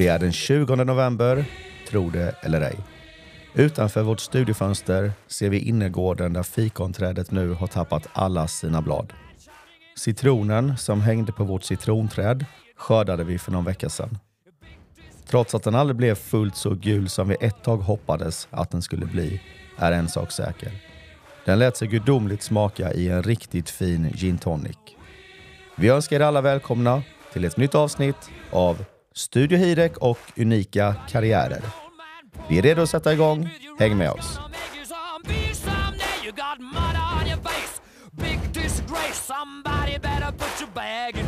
[0.00, 1.44] Det är den 20 november,
[1.88, 2.76] tro det eller ej.
[3.54, 9.12] Utanför vårt studiofönster ser vi innergården där fikonträdet nu har tappat alla sina blad.
[9.96, 12.44] Citronen som hängde på vårt citronträd
[12.76, 14.18] skördade vi för någon vecka sedan.
[15.26, 18.82] Trots att den aldrig blev fullt så gul som vi ett tag hoppades att den
[18.82, 19.42] skulle bli,
[19.78, 20.72] är en sak säker.
[21.44, 24.76] Den lät sig gudomligt smaka i en riktigt fin gin tonic.
[25.76, 28.84] Vi önskar er alla välkomna till ett nytt avsnitt av
[29.20, 31.62] Studio Hirek och unika karriärer.
[32.48, 33.50] Vi är redo att sätta igång.
[33.78, 34.38] Häng med oss.
[39.12, 41.26] Somebody better put your bag in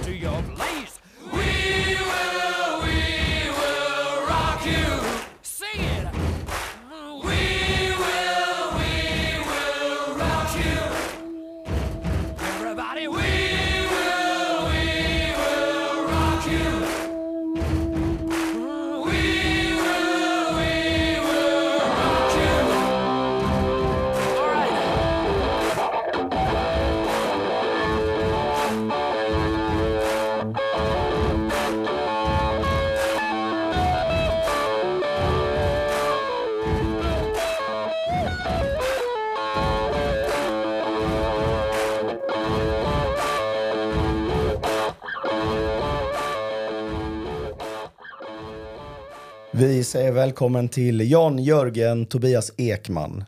[49.62, 53.24] Vi säger välkommen till Jan Jörgen Tobias Ekman.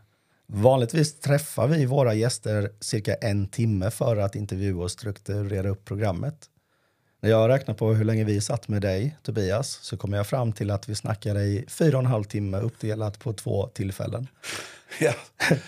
[0.47, 6.35] Vanligtvis träffar vi våra gäster cirka en timme för att intervjua och strukturera upp programmet.
[7.21, 10.53] När jag räknar på hur länge vi satt med dig, Tobias, så kommer jag fram
[10.53, 14.29] till att vi snackade i fyra och en halv timme uppdelat på två tillfällen.
[15.01, 15.13] Ja.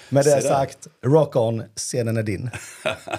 [0.09, 2.51] Med det sagt, rock on, scenen är din.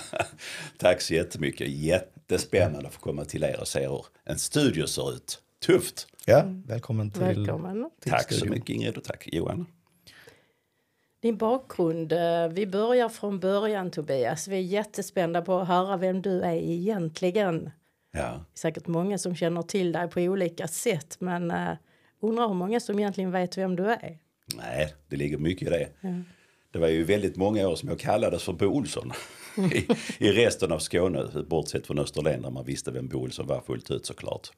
[0.77, 1.67] Tack så jättemycket.
[1.67, 5.39] Jättespännande att få komma till er och se hur en studio ser ut.
[5.65, 6.07] Tufft.
[6.29, 7.89] Ja, välkommen till, Välkommen.
[8.01, 8.53] till Tack så studion.
[8.53, 9.65] mycket Ingrid och tack Johan.
[11.21, 14.47] Din bakgrund, eh, vi börjar från början Tobias.
[14.47, 17.69] Vi är jättespända på att höra vem du är egentligen.
[18.11, 18.19] Ja.
[18.19, 21.73] Det är säkert många som känner till dig på olika sätt men uh,
[22.19, 24.17] undrar hur många som egentligen vet vem du är.
[24.55, 25.89] Nej, det ligger mycket i det.
[26.71, 29.11] Det var ju väldigt många år som jag kallades för Bo Olsson.
[29.57, 29.87] I,
[30.17, 33.91] I resten av Skåne, bortsett från Österlen där man visste vem Bo Olsson var fullt
[33.91, 34.51] ut såklart.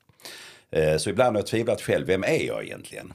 [0.72, 3.14] Eh, så ibland har jag tvivlat själv, vem är jag egentligen?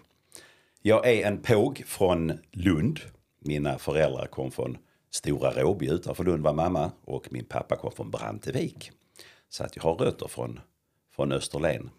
[0.82, 3.00] Jag är en påg från Lund.
[3.40, 4.78] Mina föräldrar kom från
[5.10, 8.90] Stora Råby utanför Lund var mamma och min pappa kom från Brantevik.
[9.48, 10.60] Så att jag har rötter från,
[11.16, 11.90] från Österlen.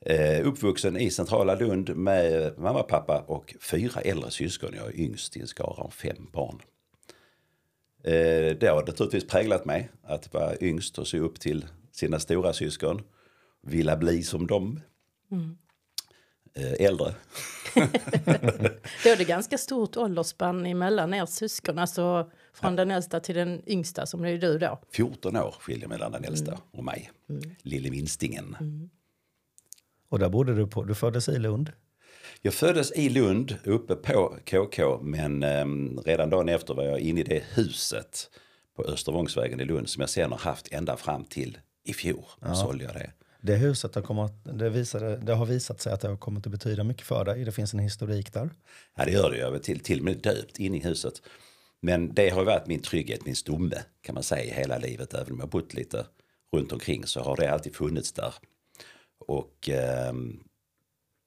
[0.00, 4.74] Eh, uppvuxen i centrala Lund med mamma, pappa och fyra äldre syskon.
[4.76, 6.62] Jag är yngst i en skara om fem barn.
[8.04, 12.52] Eh, det har naturligtvis präglat mig att vara yngst och se upp till sina stora
[12.52, 13.02] syskon.
[13.66, 14.80] Vilja bli som dem.
[16.54, 17.14] Eh, äldre.
[19.04, 23.62] Då är det ganska stort åldersspann emellan er syskon, alltså från den äldsta till den
[23.66, 24.80] yngsta som är du då.
[24.90, 27.10] 14 år skiljer mellan den äldsta och mig.
[27.62, 28.56] Lille minstingen.
[30.08, 31.72] Och där bodde du på, du föddes i Lund.
[32.42, 37.20] Jag föddes i Lund uppe på KK men ehm, redan dagen efter var jag inne
[37.20, 38.30] i det huset
[38.76, 42.24] på Östervångsvägen i Lund som jag sen har haft ända fram till i fjol.
[42.40, 43.12] Då sålde jag det.
[43.46, 46.52] Det huset har, kommit, det, visade, det har visat sig att det har kommit att
[46.52, 47.44] betyda mycket för dig.
[47.44, 48.50] Det finns en historik där.
[48.96, 51.22] Ja det gör det, jag var till, till och med döpt in i huset.
[51.80, 55.14] Men det har varit min trygghet, min stomme kan man säga hela livet.
[55.14, 56.06] Även om jag bott lite
[56.52, 58.34] runt omkring så har det alltid funnits där.
[59.26, 60.40] Och ehm,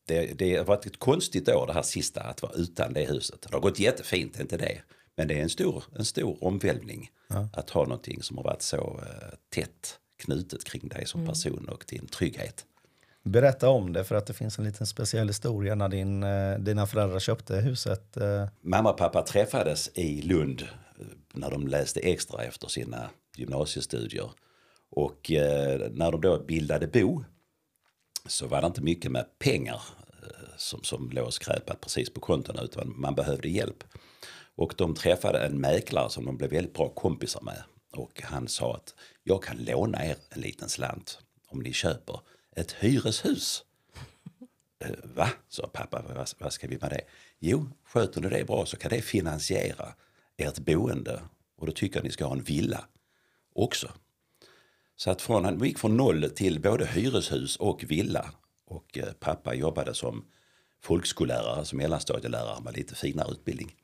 [0.08, 3.42] det, det har varit ett konstigt år det här sista att vara utan det huset.
[3.42, 4.82] Det har gått jättefint, inte det.
[5.18, 7.10] Men det är en stor, en stor omvälvning
[7.54, 11.86] att ha någonting som har varit så eh, tätt knutet kring dig som person och
[11.88, 12.66] din trygghet.
[13.24, 16.88] Berätta om det för att det finns en liten speciell historia när din, eh, dina
[16.88, 18.18] föräldrar köpte huset.
[18.18, 24.32] Eh, Mamma och pappa träffades i Lund eh, när de läste extra efter sina gymnasiestudier.
[24.92, 25.32] Och
[25.92, 27.24] när de då bildade bo
[28.28, 29.82] så var det inte mycket med pengar
[30.58, 33.84] som, som låg skräpat precis på kontona utan man behövde hjälp.
[34.56, 37.64] Och de träffade en mäklare som de blev väldigt bra kompisar med.
[37.92, 42.20] Och han sa att jag kan låna er en liten slant om ni köper
[42.56, 43.64] ett hyreshus.
[44.82, 45.30] Eh, Va?
[45.50, 46.02] sa pappa.
[46.02, 47.02] Vad, vad ska vi med det?
[47.40, 49.94] Jo, sköter ni det bra så kan det finansiera
[50.38, 51.22] ert boende.
[51.58, 52.86] Och då tycker jag ni ska ha en villa
[53.54, 53.92] också.
[54.96, 58.32] Så att från, han gick från noll till både hyreshus och villa.
[58.66, 60.26] Och eh, pappa jobbade som
[60.82, 63.76] folkskollärare, som mellanstadielärare med lite finare utbildning.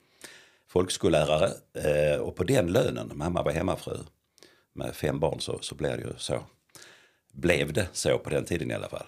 [0.75, 3.97] Folkskollärare eh, och på den lönen, mamma var hemmafru
[4.73, 6.43] med fem barn så, så blev det ju så.
[7.33, 9.05] Blev det så på den tiden i alla fall.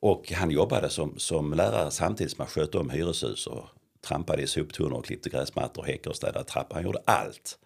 [0.00, 3.64] Och han jobbade som, som lärare samtidigt som han skötte om hyreshus och
[4.00, 6.74] trampade i soptunnor och klippte gräsmattor, häckar och städade trappor.
[6.74, 7.58] Han gjorde allt.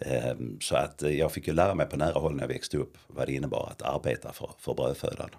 [0.00, 2.76] Ehm, Så att eh, jag fick ju lära mig på nära håll när jag växte
[2.76, 5.30] upp vad det innebar att arbeta för, för brödfödan.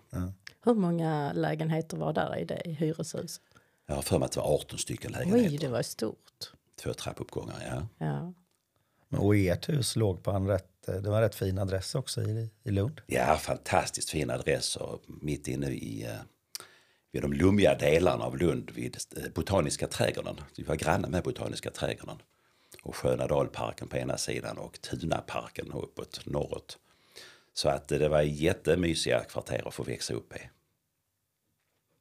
[0.66, 3.42] Hur många lägenheter var där i det hyreshuset?
[3.88, 5.58] Jag har för mig att det var 18 stycken Oj, lägenheter.
[5.58, 6.52] det var stort.
[6.80, 7.88] Två trappuppgångar, ja.
[8.06, 8.34] Ja.
[9.10, 12.22] Men- Och ert hus låg på en rätt, det var en rätt fin adress också
[12.22, 13.02] i, i Lund.
[13.08, 16.12] Ja, fantastiskt fin adress och mitt inne i eh,
[17.12, 20.42] vid de lummiga delarna av Lund vid eh, Botaniska trädgården.
[20.58, 22.18] Vi var granne med Botaniska trädgården.
[22.84, 26.78] Och Skönadalparken på ena sidan och Tunaparken uppåt norrut.
[27.54, 30.40] Så att eh, det var jättemysiga kvarter att få växa upp i.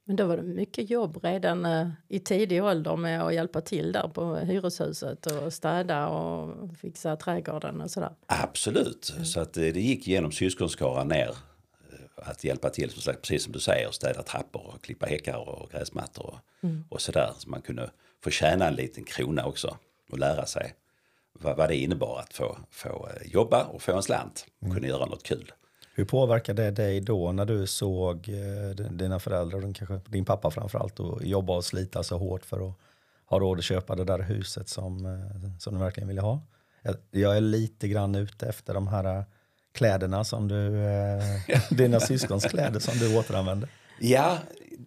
[0.09, 3.93] Men då var det mycket jobb redan eh, i tidig ålder med att hjälpa till
[3.93, 8.11] där på hyreshuset och städa och fixa trädgården och sådär.
[8.27, 12.91] Absolut, så att eh, det gick genom syskonskaran ner eh, att hjälpa till,
[13.23, 17.31] precis som du säger, städa trappor och klippa häckar och gräsmattor och, och sådär.
[17.39, 17.91] Så man kunde
[18.25, 19.77] få tjäna en liten krona också
[20.13, 20.75] och lära sig
[21.33, 25.07] vad, vad det innebar att få, få jobba och få en slant och kunna göra
[25.07, 25.53] något kul.
[25.99, 31.01] Hur påverkade det dig då när du såg eh, dina föräldrar, kanske din pappa framförallt,
[31.01, 32.75] och jobba och slita så hårt för att
[33.25, 36.43] ha råd att köpa det där huset som, eh, som du verkligen ville ha?
[37.11, 39.25] Jag, är lite grann ute efter de här eh,
[39.73, 40.71] kläderna som du,
[41.71, 43.69] dina syskons kläder som du återanvände.
[44.01, 44.39] Ja,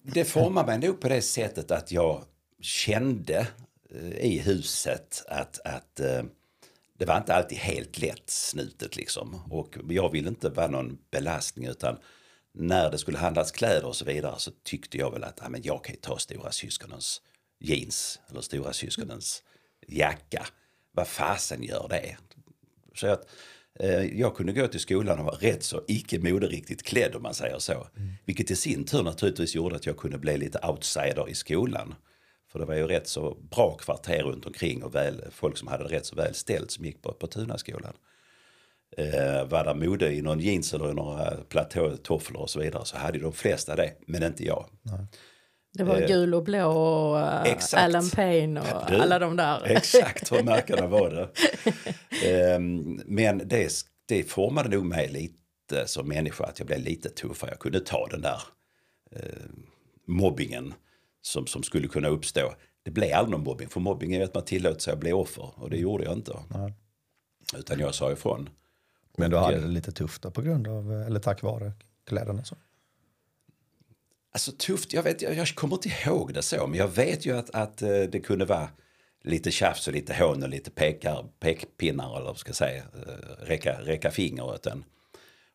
[0.03, 2.23] det formar mig nog på det sättet att jag
[2.61, 3.47] kände
[4.19, 6.01] i huset att, att
[7.01, 9.42] det var inte alltid helt lätt snutet liksom.
[9.50, 11.98] Och jag ville inte vara någon belastning utan
[12.53, 15.62] när det skulle handlas kläder och så vidare så tyckte jag väl att ja, men
[15.63, 17.21] jag kan ju ta stora syskonens
[17.59, 19.44] jeans eller stora syskonens
[19.88, 20.48] jacka.
[20.92, 22.18] Vad fasen gör det?
[22.95, 23.30] Så att
[23.80, 27.33] eh, jag kunde gå till skolan och vara rätt så icke moderiktigt klädd om man
[27.33, 27.88] säger så.
[28.25, 31.95] Vilket i sin tur naturligtvis gjorde att jag kunde bli lite outsider i skolan.
[32.51, 35.83] För det var ju rätt så bra kvarter runt omkring och väl, folk som hade
[35.83, 37.94] det rätt så väl ställt som gick på, på Tunaskolan.
[38.98, 43.18] Eh, var det mode i någon jeans eller några platåtofflor och så vidare så hade
[43.18, 44.65] ju de flesta det, men inte jag.
[45.74, 47.83] Det var Eh, gul och blå och eh, exakt.
[47.83, 49.63] Alan Payne och Du, alla de där.
[49.65, 51.30] Exakt, de märkena var det.
[52.31, 53.71] Ehm, men det,
[54.06, 57.51] det formade nog mig lite som människa att jag blev lite tuffare.
[57.51, 58.42] Jag kunde ta den där
[59.12, 59.21] eh,
[60.07, 60.74] mobbingen
[61.21, 62.53] som, som skulle kunna uppstå.
[62.83, 65.51] Det blev aldrig någon mobbing, för mobbing är att man tillåter sig att bli offer
[65.56, 66.39] och det gjorde jag inte.
[67.57, 68.50] Utan jag sa ifrån.
[69.18, 71.71] Men du hade eh, det lite tufft då på grund av, eller tack vare
[72.07, 72.44] kläderna.
[72.44, 72.56] Så.
[74.31, 77.38] Alltså tufft, jag, vet, jag, jag kommer inte ihåg det så, men jag vet ju
[77.38, 78.69] att, att eh, det kunde vara
[79.23, 83.45] lite tjafs och lite hån och lite pekar, pekpinnar eller vad ska jag säga, eh,
[83.45, 84.83] räcka, räcka finger åt en.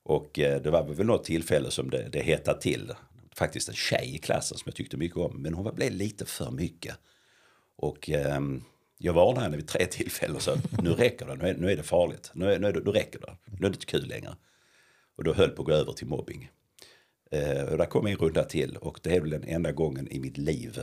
[0.02, 2.92] Och det var väl något tillfälle som det, det hettade till.
[3.36, 6.24] Faktiskt en tjej i klassen som jag tyckte mycket om, men hon var- blev lite
[6.26, 6.96] för mycket.
[7.76, 8.64] Och ehm,
[8.98, 11.76] jag varnade henne vid tre tillfällen och sa nu räcker det, nu är, nu är
[11.76, 14.06] det farligt, nu, är, nu, är det, då räcker det, nu är det inte kul
[14.08, 14.36] längre.
[15.16, 16.50] Och då höll på att gå över till mobbing.
[17.30, 20.18] Eh, och där kom en runda till och det är väl den enda gången i
[20.20, 20.82] mitt liv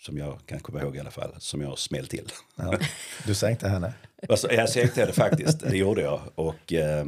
[0.00, 2.28] som jag kan komma ihåg i alla fall, som jag smäll till.
[2.56, 2.78] Ja.
[3.26, 3.94] Du sänkte henne.
[4.28, 6.20] Alltså, jag sänkte det faktiskt, det gjorde jag.
[6.34, 7.04] Och eh,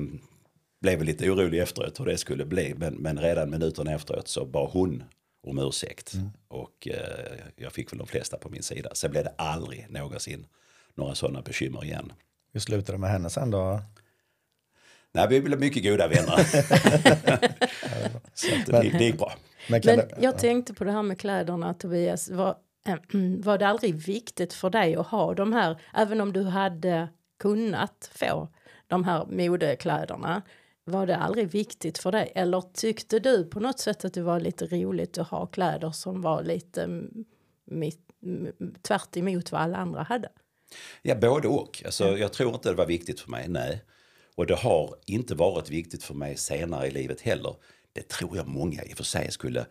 [0.81, 2.75] blev lite orolig efteråt hur det skulle bli.
[2.77, 5.05] Men, men redan minuten efteråt så bad hon
[5.47, 6.13] om ursäkt.
[6.49, 8.91] Och eh, jag fick väl de flesta på min sida.
[8.95, 10.47] Sen blev det aldrig någonsin
[10.95, 12.13] några sådana bekymmer igen.
[12.53, 13.81] Hur slutade det med henne sen då?
[15.13, 16.37] Nej, vi blev mycket goda vänner.
[18.35, 19.33] så det, det gick bra.
[19.69, 22.31] Men Men jag tänkte på det här med kläderna, Tobias.
[22.31, 22.57] Var,
[23.39, 28.11] var det aldrig viktigt för dig att ha de här, även om du hade kunnat
[28.15, 28.49] få
[28.87, 30.43] de här modekläderna,
[30.89, 32.33] var det aldrig viktigt för dig?
[32.35, 36.23] Eller tyckte du på något sätt att det var lite roligt att ha kläder som
[36.23, 37.25] var lite mm,
[37.65, 40.29] mitt, mm, tvärt emot vad alla andra hade?
[41.03, 41.83] Ja, både och.
[41.85, 43.85] Alltså, Jag tror inte det var viktigt för mig, nej.
[44.35, 47.57] Och det har inte varit viktigt för mig senare i livet heller.
[47.93, 49.67] Det tror jag många i och för sig skulle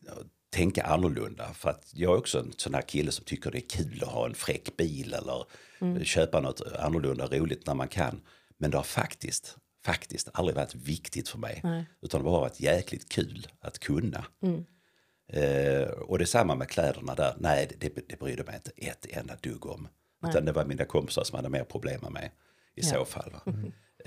[0.00, 0.12] ja,
[0.50, 1.52] tänka annorlunda.
[1.54, 4.08] För att jag är också en sån här kille som tycker det är kul att
[4.08, 5.44] ha en fräck bil eller
[6.04, 8.20] köpa något annorlunda roligt när man kan.
[8.58, 9.56] Men det har faktiskt,
[9.86, 11.60] faktiskt aldrig varit viktigt för mig.
[11.64, 11.84] Nej.
[12.02, 14.24] Utan det har varit jäkligt kul att kunna.
[15.32, 17.34] Eh, och detsamma med kläderna där.
[17.38, 19.88] Nej, det, det, brydde mig inte ett enda dugg om.
[20.28, 22.32] Utan det var mina kompisar som hade mer problem med mig
[22.74, 23.32] i så fall.
[23.32, 23.52] Va?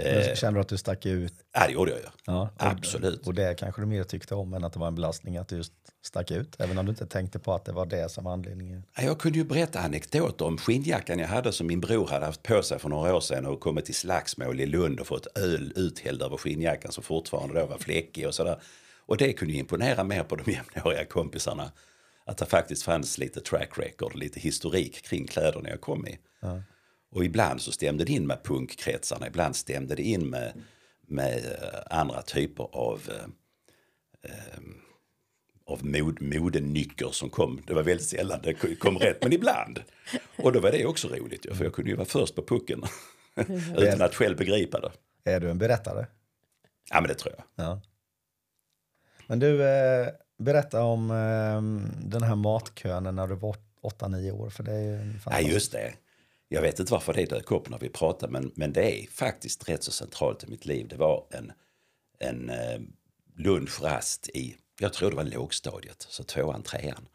[0.03, 1.33] Men kände du att du stack ut?
[1.53, 2.05] Ja, det gjorde jag ju.
[2.25, 3.27] Ja, och- Absolut.
[3.27, 5.55] Och det kanske du mer tyckte om än att det var en belastning att du
[5.55, 6.55] just stack ut.
[6.59, 8.83] Även om du inte tänkte på att det var det som var anledningen.
[8.97, 12.43] Ja, Jag kunde ju berätta anekdoter om skinnjackan jag hade som min bror hade haft
[12.43, 15.73] på sig för några år sedan och kommit till slagsmål i Lund och fått öl
[15.75, 18.61] uthälld över skinnjackan som fortfarande då var fläckig och sådär.
[19.05, 21.71] Och det kunde ju imponera mer på de jämnåriga kompisarna.
[22.25, 26.19] Att det faktiskt fanns lite track record, lite historik kring kläderna jag kom i.
[27.11, 30.53] Och ibland så stämde det in med punkkretsarna, ibland stämde det in med,
[31.07, 34.59] med eh, andra typer av eh, eh,
[35.65, 37.61] av mod, modenycker som kom.
[37.67, 39.83] Det var väldigt sällan det kom rätt, men ibland.
[40.37, 42.83] Och då var det också roligt, för jag kunde ju vara först på pucken.
[43.77, 44.91] Utan att själv begripa det.
[45.31, 46.05] Är du en berättare?
[46.89, 47.65] Ja, men det tror jag.
[47.65, 47.81] Ja.
[49.27, 51.61] Men du, eh, berätta om eh,
[52.09, 54.49] den här matkön när du var 8-9 år.
[54.49, 55.93] För det är ju en Ja, fantastisk- just det.
[56.51, 59.69] Jag vet inte varför det dök upp när vi pratade, men, men det är faktiskt
[59.69, 60.87] rätt så centralt i mitt liv.
[60.87, 61.51] Det var en,
[62.19, 62.79] en eh,
[63.37, 67.07] lunchrast i, jag tror det var lågstadiet, så tvåan, trean.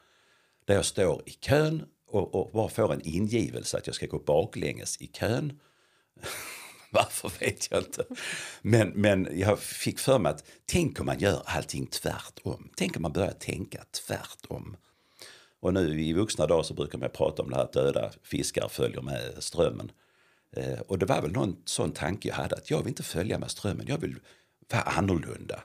[0.64, 4.18] Där jag står i kön och, och bara får en ingivelse att jag ska gå
[4.18, 5.60] baklänges i kön.
[6.90, 8.04] Varför vet jag inte.
[8.62, 12.70] Men, men jag fick för mig att tänk om man gör allting tvärtom.
[12.76, 14.76] Tänk om man börjar tänka tvärtom.
[15.64, 18.68] Och nu i vuxna dagar så brukar man prata om det här att döda fiskar
[18.68, 19.90] följer med strömmen.
[20.56, 23.38] Eh, och det var väl någon sån tanke jag hade att jag vill inte följa
[23.38, 24.18] med strömmen, jag vill
[24.73, 25.61] vara annorlunda.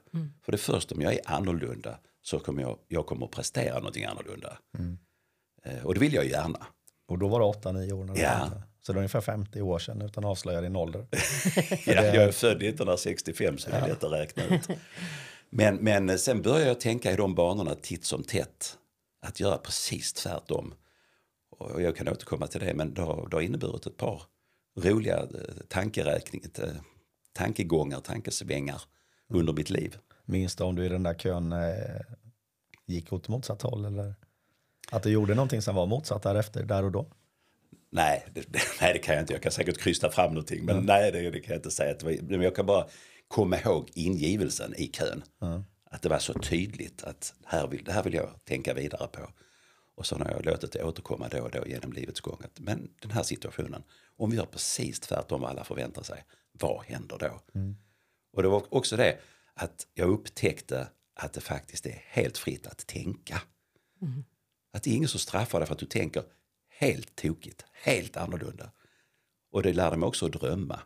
[0.45, 4.05] För det första om jag är annorlunda så kommer jag, jag kommer att prestera någonting
[4.05, 4.57] annorlunda.
[5.65, 6.65] Eh, och det vill jag gärna.
[7.07, 8.51] Och då var du 8-9 år när du Ja.
[8.81, 11.07] Så det är ungefär 50 år sedan utan att avslöja din ålder.
[11.85, 14.67] Ja, jag är född 1965 så det är lätt att räkna ut.
[15.49, 18.78] Men, men sen började jag tänka i de banorna titt som tätt.
[19.21, 20.73] Att göra precis tvärtom.
[21.49, 24.21] Och jag kan återkomma till det men det har, det har inneburit ett par
[24.77, 26.69] roliga eh, tankeräkning, eh,
[27.33, 28.81] tankegångar, tankesvängar
[29.29, 29.97] under mitt liv.
[30.25, 32.01] Minns du om du i den där kön eh,
[32.85, 33.85] gick åt motsatt håll?
[33.85, 34.15] Eller
[34.91, 37.11] att du gjorde någonting som var motsatt därefter, där och då?
[37.91, 38.45] Nej det,
[38.81, 39.33] nej, det kan jag inte.
[39.33, 40.65] Jag kan säkert krysta fram någonting.
[40.65, 41.95] Men nej, det, det kan jag inte säga.
[42.21, 42.87] Men jag kan bara
[43.27, 45.23] komma ihåg ingivelsen i kön.
[45.89, 49.29] Att det var så tydligt att här vill, det här vill jag tänka vidare på.
[49.95, 52.37] Och så har jag låtit det återkomma då och då genom livets gång.
[52.43, 53.83] Att, men den här situationen,
[54.17, 57.41] om vi gör precis tvärtom vad alla förväntar sig, vad händer då?
[58.33, 59.19] Och det var också det
[59.53, 63.41] att jag upptäckte att det faktiskt är helt fritt att tänka.
[64.73, 66.23] Att det är ingen som straffar dig för att du tänker
[66.69, 68.71] helt tokigt, helt annorlunda.
[69.51, 70.79] Och det lärde mig också att drömma.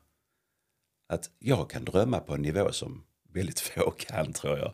[1.07, 4.73] Att jag kan drömma på en nivå som väldigt få kan tror jag.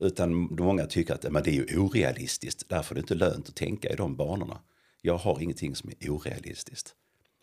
[0.00, 3.56] Utan många tycker att men det är ju orealistiskt, därför är det inte lönt att
[3.56, 4.58] tänka i de banorna.
[5.02, 6.94] Jag har ingenting som är orealistiskt.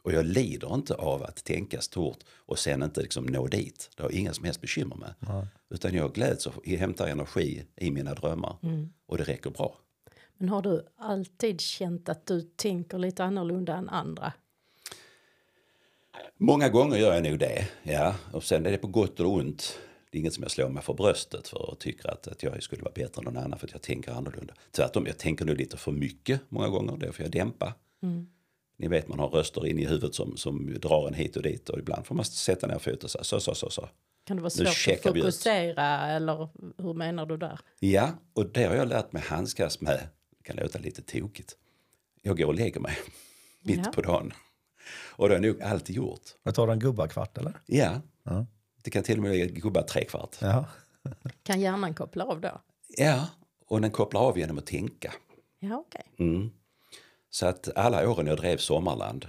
[0.04, 3.90] Och jag lider inte av att tänka stort och sen inte liksom nå dit.
[3.96, 5.14] Det har jag inga som helst bekymmer med.
[5.70, 8.58] Utan jag gläds och hämtar energi i mina drömmar.
[9.06, 9.78] Och det räcker bra.
[10.38, 14.34] Men har du alltid känt att du tänker lite annorlunda än andra?
[16.38, 18.16] Många gånger gör jag nog det, ja.
[18.32, 19.80] Och sen är det på gott och ont.
[20.16, 22.64] Det är inget som jag slår mig för bröstet för och tycker att, att jag
[22.64, 24.54] skulle vara bättre än någon annan för att jag tänker annorlunda.
[24.72, 26.98] Tvärtom, jag tänker nog lite för mycket många gånger.
[26.98, 27.74] Det får jag dämpa.
[28.78, 31.70] Ni vet, man har röster in i huvudet som, som drar en hit och dit
[31.70, 33.90] och ibland får man sätta ner foten och säga så, så, så, så.
[34.24, 36.50] Kan det vara svårt att fokusera eller
[36.84, 37.60] hur menar du där?
[37.80, 40.08] Ja, och det har jag lärt mig handskas med.
[40.38, 41.56] Det kan låta lite tokigt.
[42.22, 42.98] Jag går och lägger mig
[43.64, 43.92] mitt Ja.
[43.92, 44.34] på dagen.
[45.16, 46.22] Och det har jag nog alltid gjort.
[46.44, 47.54] Jag tar en gubbakvart eller?
[47.66, 48.46] Ja, Ja.
[48.86, 50.36] Det kan till och med gå bara tre kvart.
[50.42, 50.66] Ja.
[51.44, 52.62] Kan hjärnan koppla av då?
[52.98, 53.28] Ja,
[53.68, 55.14] och den kopplar av genom att tänka.
[55.60, 56.06] Ja, okej.
[56.18, 56.50] Mm.
[57.30, 59.28] Så att alla åren jag drev Sommarland,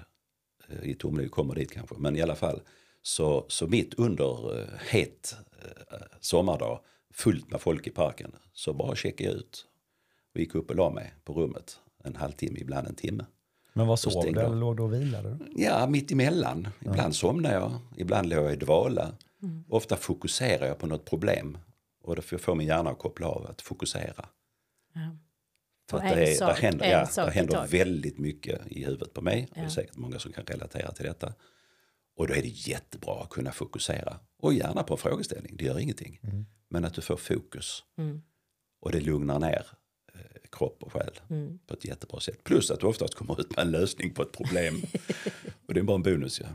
[0.69, 2.61] eh, i Tomly kommer dit kanske, men i alla fall,
[3.03, 6.81] så, så mitt under uh, het uh, sommardag,
[7.15, 9.67] fullt med folk i parken, så bara checkade jag ut
[10.35, 13.27] och gick upp och la mig på rummet en halvtimme, ibland en timme.
[13.73, 15.39] Men vad Så sov du låg du och vilade?
[15.57, 16.69] Ja, mitt emellan.
[16.81, 19.13] Ibland somnade jag, ibland låg jag i dvala.
[19.69, 21.59] Ofta fokuserar jag på något problem
[22.03, 24.29] och då får jag få min hjärna att koppla av, att fokusera.
[24.95, 25.17] Ja.
[25.91, 29.21] För att det, är, sak- det händer, ja, det händer väldigt mycket i huvudet på
[29.21, 29.49] mig.
[29.55, 29.71] Det är Ja.
[29.71, 31.35] säkert många som kan relatera till detta.
[32.17, 34.21] Och då är det jättebra att kunna fokusera.
[34.39, 36.21] Och gärna på en frågeställning, det gör ingenting.
[36.69, 37.85] Men att du får fokus.
[37.99, 38.23] Mm.
[38.81, 39.67] Och det lugnar ner
[40.15, 40.21] eh,
[40.53, 41.59] kropp och själ Mm.
[41.67, 42.45] på ett jättebra sätt.
[42.45, 44.83] Plus att du oftast kommer ut med en lösning på ett problem.
[45.69, 46.41] och det är bara en bonus.
[46.41, 46.47] Ja.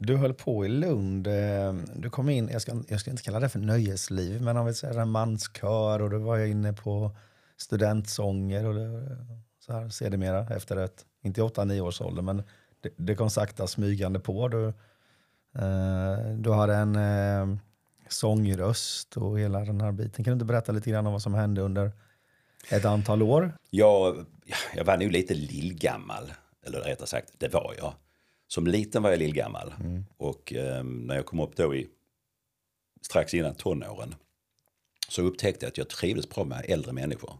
[0.00, 1.26] Du höll på i Lund.
[1.26, 4.66] Eh, du kom in, jag ska, jag ska inte kalla det för nöjesliv, men om
[4.66, 7.16] vi säger manskör och du var inne på
[7.56, 9.16] studentsånger och det,
[9.60, 12.42] så här sedermera efter ett, inte i 8-9 års ålder, men
[12.80, 14.48] det, det kom sakta smygande på.
[14.48, 14.66] Du,
[15.58, 17.58] eh, du hade en eh,
[18.08, 20.24] sångröst och hela den här biten.
[20.24, 21.92] Kan du inte berätta lite grann om vad som hände under
[22.70, 23.52] ett antal år?
[23.70, 24.26] Jag,
[24.74, 26.32] jag var nog lite lillgammal,
[26.66, 27.94] eller rättare sagt, det var jag.
[28.48, 29.74] Som liten var jag lillgammal.
[30.16, 31.88] Och eh, när jag kom upp då i
[33.02, 34.14] strax innan tonåren
[35.08, 37.38] så upptäckte jag att jag trivdes bra med äldre människor.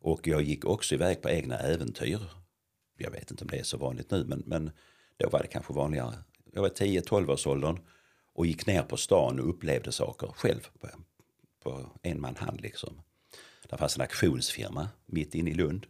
[0.00, 2.18] Och jag gick också iväg på egna äventyr.
[2.98, 4.70] Jag vet inte om det är så vanligt nu, men, men
[5.16, 6.14] då var det kanske vanligare.
[6.52, 7.78] Jag var 10-12 års åldern
[8.34, 10.88] och gick ner på stan och upplevde saker själv på,
[11.62, 13.00] på en man hand liksom.
[13.68, 15.86] Det fanns en auktionsfirma mitt inne i Lund.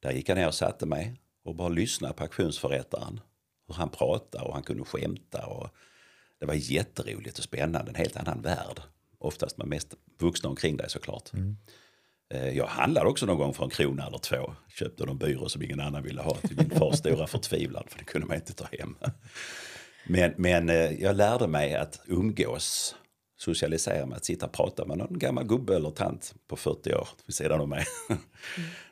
[0.00, 3.20] Där gick jag ner och satte mig och bara lyssnade på auktionsförrättaren.
[3.68, 5.46] Hur han pratade och han kunde skämta.
[5.46, 5.68] Och
[6.40, 8.80] det var jätteroligt och spännande, en helt annan värld.
[9.18, 11.30] Oftast med mest vuxna omkring dig såklart.
[12.34, 14.54] Eh, Jag handlade också någon gång för en krona eller två.
[14.68, 17.84] Köpte någon byrå som ingen annan ville ha till min fars stora förtvivlan.
[17.88, 18.96] För det kunde man inte ta hem.
[20.06, 22.94] Men, men eh, jag lärde mig att umgås,
[23.44, 27.08] socialisera med att sitta och prata med någon gammal gubbe eller tant på 40 år
[27.26, 27.84] vid sidan av mig.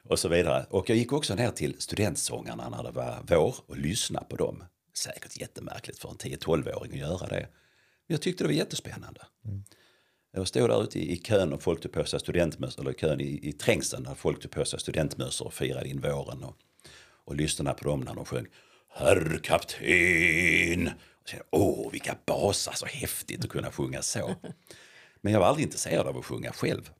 [0.09, 0.67] och så vidare.
[0.71, 4.65] Och jag gick också ner till studentsångarna när det var vår och lyssnade på dem.
[4.95, 7.49] Säkert jättemärkligt för en 10-12-åring att göra det.
[8.07, 9.21] Men jag tyckte det var jättespännande.
[10.33, 13.21] Jag stod där ute i i kön och folk tog på sig studentmössor, eller kön
[13.21, 16.45] i, i trängseln där folk tog på sig studentmössor och firade in våren.
[16.45, 16.57] Och,
[17.25, 18.47] och lyssnade på dem när de sjöng
[18.95, 20.91] Herr kapten.
[21.23, 24.35] Och kände, Åh, vilka basar, så häftigt att kunna sjunga så.
[25.21, 26.91] Men jag var aldrig intresserad av att sjunga själv.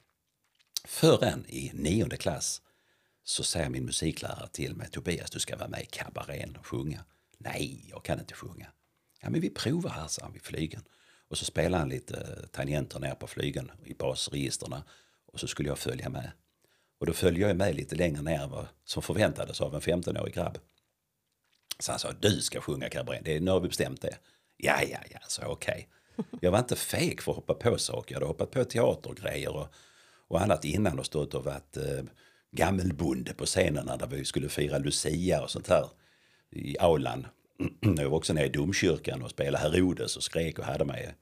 [0.85, 2.61] Förrän i nionde klass
[3.23, 7.05] så säger min musiklärare till mig, Tobias du ska vara med i kabarén och sjunga.
[7.37, 8.67] Nej, jag kan inte sjunga.
[9.21, 10.83] Ja men vi provar här, sa han vid flygen.
[11.27, 14.83] Och så spelade han lite tangenter ner på flygen i basregisterna.
[15.25, 16.31] Och så skulle jag följa med.
[16.99, 20.33] Och då följde jag med lite längre ner än vad som förväntades av en 15-årig
[20.33, 20.57] grabb.
[21.79, 24.17] Så han sa, du ska sjunga kabaré, det är, nu har vi bestämt det.
[24.57, 25.87] Ja, ja, ja, så okej.
[26.41, 28.15] Jag var inte feg för att hoppa på saker.
[28.15, 29.67] Jag hade hoppat på teatergrejer och,
[30.27, 32.03] och annat innan och stått och varit eh,
[32.51, 35.85] gammelbonde på scenerna där vi skulle fira Lucia och sånt här
[36.51, 37.27] i aulan.
[37.97, 41.15] Jag var också nere i domkyrkan och spelade Herodes och skrek och hade mig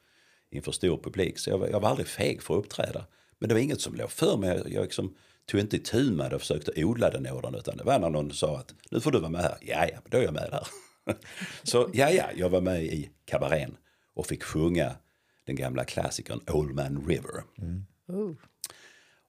[0.51, 1.39] inför stor publik.
[1.39, 3.05] Så jag var, jag var aldrig feg för att uppträda.
[3.39, 4.49] Men det var inget som låg för mig.
[4.49, 7.55] Jag, jag liksom tog inte itu med det och försökte odla den ådran.
[7.55, 9.57] Utan det var när någon sa att nu får du vara med här.
[9.61, 10.67] Ja, ja, då är jag med där.
[11.63, 13.77] Så ja, ja, jag var med i kabarén
[14.13, 14.95] och fick sjunga
[15.45, 17.43] den gamla klassikern Old Man River.
[18.07, 18.33] Oh.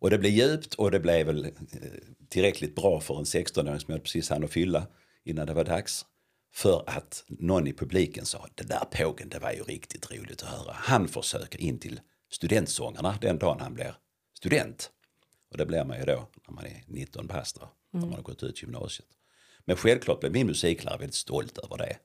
[0.01, 1.51] Och det blev djupt och det blev väl eh,
[2.29, 4.87] tillräckligt bra för en 16-åring som jag precis hann att fylla
[5.25, 6.07] innan det var dags.
[6.55, 10.49] För att någon i publiken sa, det där pågen det var ju riktigt roligt att
[10.49, 10.73] höra.
[10.73, 13.95] Han försöker in till studentsångarna den dagen han blir
[14.39, 14.91] student.
[15.53, 17.59] Och det blir man ju då när man är 19 bast
[17.91, 19.09] när man har gått ut gymnasiet.
[19.65, 21.97] Men självklart blev min musiklärare väldigt stolt över det.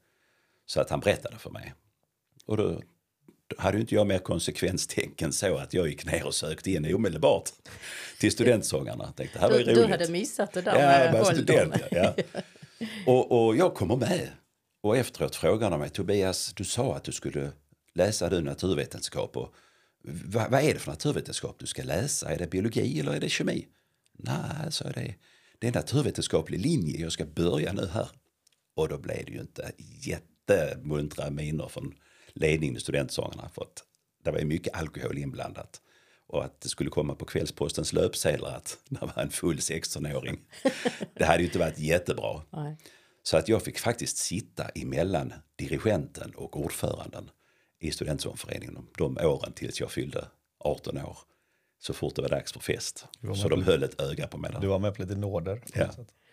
[0.65, 1.73] Så att han berättade för mig.
[2.45, 2.81] Och då,
[3.47, 6.95] då hade ju inte jag mer konsekvenstänk så att jag gick ner och sökte in
[6.95, 7.49] omedelbart
[8.19, 9.11] till studentsångarna.
[9.11, 9.75] Tänkte, här var Du, roligt.
[9.75, 11.43] du hade missat det där Ja, med jag åldern.
[11.43, 11.75] student.
[11.91, 12.13] Ja.
[13.05, 14.29] Och, och jag kommer med.
[14.81, 17.51] Och efteråt frågar de mig, Tobias, du sa att du skulle
[17.93, 19.37] läsa du naturvetenskap.
[19.37, 19.53] Och,
[20.03, 22.31] vad, vad är det för naturvetenskap du ska läsa?
[22.31, 23.67] Är det biologi eller är det kemi?
[24.17, 25.15] Nej, så är det,
[25.59, 27.01] det är en naturvetenskaplig linje.
[27.01, 28.09] Jag ska börja nu här.
[28.75, 31.93] Och då blev det ju inte jättemuntra miner från
[32.33, 33.49] ledningen i studentsångarna.
[33.49, 33.83] För att
[34.23, 35.81] det var ju mycket alkohol inblandat.
[36.27, 40.39] Och att det skulle komma på Kvällspostens löpsedlar att det var en full 16-åring.
[41.13, 42.41] Det hade ju inte varit jättebra.
[42.49, 42.77] Nej.
[43.23, 47.29] Så att jag fick faktiskt sitta emellan dirigenten och ordföranden
[47.79, 50.27] i studentsångföreningen de åren tills jag fyllde
[50.59, 51.17] 18 år.
[51.79, 53.05] Så fort det var dags för fest.
[53.41, 54.59] Så de höll ett öga på mig där.
[54.59, 55.61] Du var med på lite nåder.
[55.73, 55.89] Ja.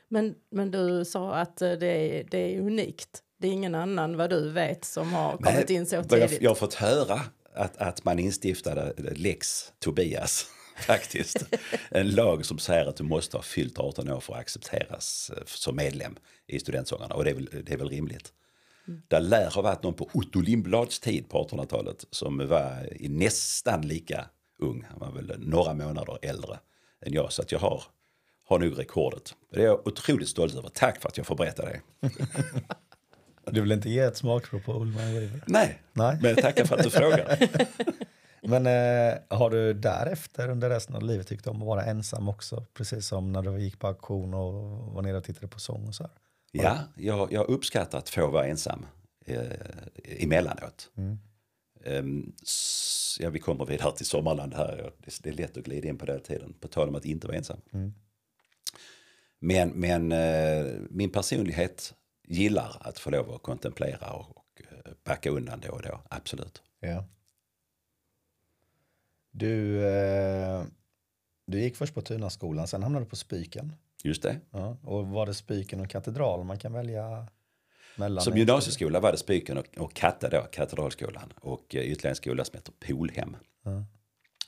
[0.09, 3.23] Men, men du sa att eh, det är, det är unikt.
[3.39, 6.33] Det är ingen annan vad du vet som har kommit in så tidigt.
[6.33, 7.21] jag, jag har fått höra
[7.55, 10.47] att, att man instiftade Lex Tobias.
[10.77, 11.45] Faktiskt.
[11.91, 15.43] En lag som säger att du måste ha fyllt 18 år för att accepteras eh,
[15.47, 17.15] som medlem i studentsångarna.
[17.15, 18.33] Och det är väl, det är väl rimligt.
[19.09, 24.25] Det lär ha varit någon på Otto Lindblads tid på 1800-talet som var nästan lika
[24.59, 24.85] ung.
[24.91, 26.59] Han var väl några månader äldre
[27.07, 27.33] än jag.
[27.33, 27.83] Så att jag har,
[28.49, 29.35] har nog rekordet.
[29.53, 30.69] Det är jag otroligt stolt över.
[30.69, 31.81] Tack för att jag får berätta det.
[33.51, 35.43] Du vill inte ge ett smakprov på Ullman River?
[35.47, 36.19] Nej, Nej.
[36.23, 37.39] men tackar för att du frågar.
[38.47, 42.65] Men eh, har du därefter under resten av livet tyckt om att vara ensam också?
[42.75, 44.53] Precis som när du gick på auktion och
[44.95, 46.13] var nere och tittade på sång och så här.
[46.63, 48.87] Ja, jag, jag uppskattar att få vara ensam
[49.27, 49.53] eh,
[50.05, 50.91] emellanåt.
[51.85, 54.93] Ehm, s- ja, vi kommer vidare till Sommarland här.
[54.99, 56.53] Det, det är lätt att glida in på den tiden.
[56.61, 57.61] På tal om att inte vara ensam.
[59.39, 61.95] Men, men eh, min personlighet
[62.29, 66.01] gillar att få lov att kontemplera och, och eh, backa undan då och då.
[66.11, 66.63] Absolut.
[66.81, 67.05] Ja.
[69.31, 70.65] Du, eh,
[71.47, 73.73] du gick först på Tunaskolan, sen hamnade du på Spiken.
[74.05, 74.41] Just det.
[74.51, 74.77] Ja.
[74.83, 77.27] Och var det Spiken och Katedral man kan välja?
[77.97, 81.33] Mellan Som gymnasieskola var det Spyken och, och Katta då, Katedralskolan.
[81.41, 83.37] Och eh, ytterligare en skola som heter Polhem.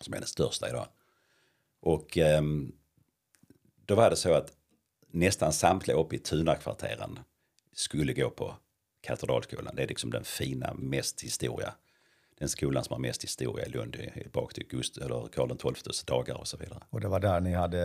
[0.00, 0.86] Som är den största idag.
[1.80, 2.72] Och ehm,
[3.86, 4.52] då var det så att
[5.10, 7.18] nästan samtliga uppe i Tunakvarteren
[7.72, 8.54] skulle gå på
[9.00, 9.76] Katedralskolan.
[9.76, 11.74] Det är liksom den fina, mest historia.
[12.38, 13.96] Den skolan som har mest historia i Lund,
[14.32, 16.82] bak till Gust eller Karl XIIs dagar och så vidare.
[16.90, 17.78] Och det var där ni hade,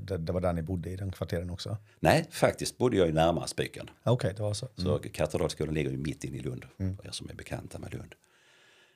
[0.00, 1.76] det, det var där ni bodde i den kvarteren också?
[2.00, 3.90] Nej, faktiskt bodde jag ju närmare Spyken.
[4.04, 4.68] Okej, det var så.
[4.76, 8.14] Så Katedralskolan ligger ju mitt inne i Lund, för er som är bekanta med Lund.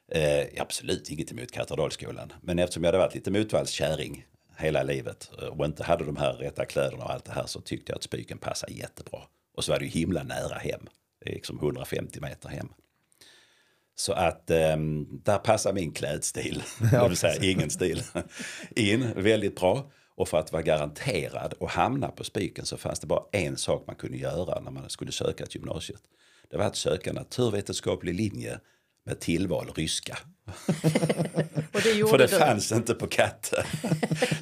[0.09, 5.49] Eh, absolut inget emot Katedralskolan, men eftersom jag hade varit lite motvallskärring hela livet eh,
[5.49, 8.03] och inte hade de här rätta kläderna och allt det här så tyckte jag att
[8.03, 9.21] Spyken passade jättebra.
[9.57, 10.81] Och så var det ju himla nära hem,
[11.27, 12.69] liksom 150 meter hem.
[13.97, 18.03] Så att ehm, där passar min klädstil, det vill säga ingen stil,
[18.77, 19.91] in väldigt bra.
[20.19, 23.85] Och för att vara garanterad och hamna på Spiken så fanns det bara en sak
[23.87, 26.01] man kunde göra när man skulle söka till gymnasiet.
[26.51, 28.61] Det var att söka naturvetenskaplig linje
[29.07, 30.19] med tillval ryska.
[31.73, 32.39] Och det gjorde För det du.
[32.39, 33.67] fanns inte på Katte.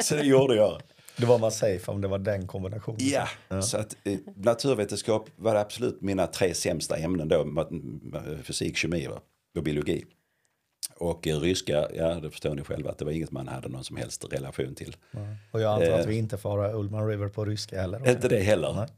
[0.01, 0.81] så det gjorde jag.
[1.17, 3.01] Då var man safe om det var den kombinationen.
[3.01, 3.29] Ja,
[3.63, 7.67] så att eh, naturvetenskap var absolut mina tre sämsta ämnen då.
[8.43, 9.21] Fysik, kemi va?
[9.59, 10.05] Och biologi.
[10.97, 13.85] Och eh, ryska, ja det förstår ni själva att det var inget man hade någon
[13.85, 14.97] som helst relation till.
[15.51, 16.07] Och jag antar att Eh.
[16.07, 18.11] vi inte får höra Ullman River på ryska heller.
[18.11, 18.73] Inte det heller.
[18.75, 18.89] Nej.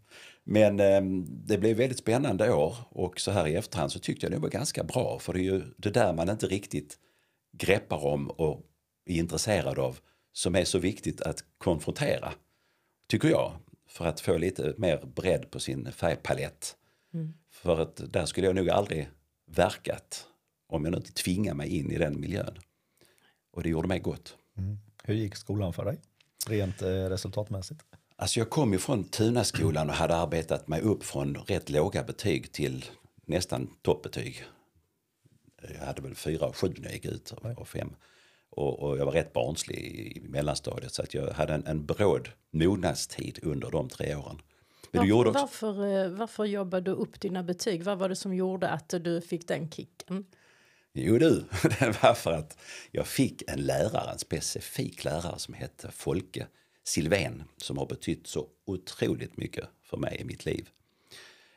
[0.44, 4.32] Men eh, det blev väldigt spännande år och så här i efterhand så tyckte jag
[4.32, 6.98] det var ganska bra för det är ju det där man inte riktigt
[7.58, 8.62] greppar om och
[9.06, 9.98] är intresserad av
[10.32, 12.32] som är så viktigt att konfrontera,
[13.08, 13.52] tycker jag,
[13.88, 16.76] för att få lite mer bredd på sin färgpalett.
[17.52, 19.08] För att där skulle jag nog aldrig
[19.50, 20.26] verkat
[20.76, 22.58] om jag nu inte tvingar mig in i den miljön.
[23.52, 24.36] Och det gjorde mig gott.
[25.04, 26.00] Hur gick skolan för dig?
[26.48, 27.80] Rent eh, resultatmässigt.
[28.16, 32.52] Alltså jag kom ju från Tunaskolan och hade arbetat mig upp från rätt låga betyg
[32.52, 32.84] till
[33.26, 34.44] nästan toppbetyg.
[35.74, 37.96] Jag hade väl fyra och sju när jag gick ut och- fem.
[38.50, 42.28] Och, och jag var rätt barnslig i, mellanstadiet så att jag hade en, en bråd
[42.50, 44.38] mognadstid under de tre åren.
[44.92, 47.82] Men du gjorde Varför, också, varför, eh, varför jobbade du upp dina betyg?
[47.82, 50.26] Vad var det som gjorde att du fick den kicken?
[50.98, 51.30] Jo du,
[51.62, 52.58] det var för att
[52.90, 56.46] jag fick en lärare, en specifik lärare som hette Folke
[56.84, 60.68] Silvén som har betytt så otroligt mycket för mig i mitt liv.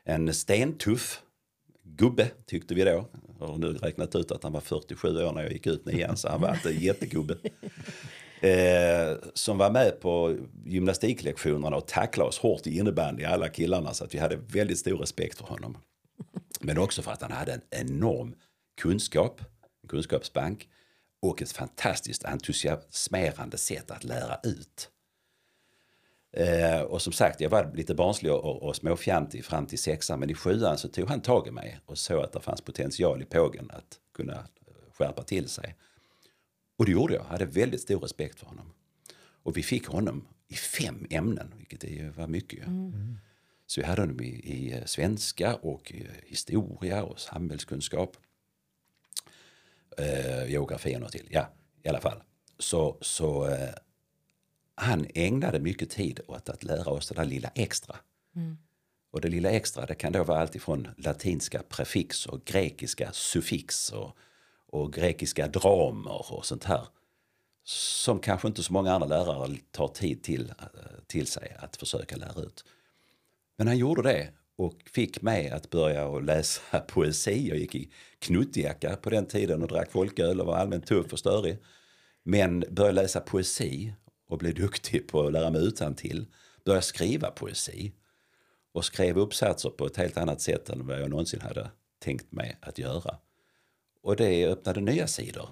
[0.04, 1.22] En stentuff
[1.82, 3.08] gubbe tyckte vi då.
[3.38, 6.16] Jag har nu räknat ut att han var 47 år när jag gick ut nian
[6.16, 7.36] så han var inte en jättegubbe.
[8.42, 14.04] Eh, som var med på gymnastiklektionerna och tacklade oss hårt i innebandy alla killarna så
[14.04, 15.76] att vi hade väldigt stor respekt för honom.
[16.60, 18.34] Men också för att han hade en enorm
[18.80, 19.40] kunskap,
[19.82, 20.68] en kunskapsbank
[21.22, 24.90] och ett fantastiskt entusiasmerande sätt att lära ut.
[26.32, 30.30] Eh, och som sagt, jag var lite barnslig och, och, småfjantig fram till sexan, men
[30.30, 33.24] i sjuan så tog han tag i mig och såg att det fanns potential i
[33.24, 34.48] pågen att kunna
[34.98, 35.76] skärpa till sig.
[36.78, 38.72] Och det gjorde jag, hade väldigt stor respekt för honom.
[39.42, 42.58] Och vi fick honom i fem ämnen, vilket är ju var mycket.
[42.58, 42.92] ju.
[43.66, 48.16] Så vi hade honom i, i svenska och i historia och samhällskunskap.
[49.98, 51.28] Eh, geografi och något till.
[51.30, 51.48] Ja,
[51.82, 52.22] i alla fall.
[52.58, 53.74] Så, så eh,
[54.74, 57.96] han ägnade mycket tid åt att lära oss det där lilla extra.
[59.12, 63.92] Och det lilla extra det kan då vara allt ifrån latinska prefix och grekiska suffix
[63.92, 64.16] och,
[64.66, 66.86] och grekiska dramer och sånt här.
[67.64, 72.16] Som kanske inte så många andra lärare tar tid till, eh, till sig att försöka
[72.16, 72.64] lära ut.
[73.56, 77.48] Men han gjorde det och fick mig att börja läsa poesi.
[77.48, 81.18] Jag gick i knuttjacka på den tiden och drack folköl och var allmänt tuff och
[81.18, 81.58] störig.
[82.22, 83.94] Men började läsa poesi
[84.28, 86.26] och blev duktig på att lära mig utantill.
[86.64, 87.92] Började skriva poesi
[88.72, 92.58] och skrev uppsatser på ett helt annat sätt än vad jag någonsin hade tänkt mig
[92.60, 93.16] att göra.
[94.02, 95.48] Och det öppnade nya sidor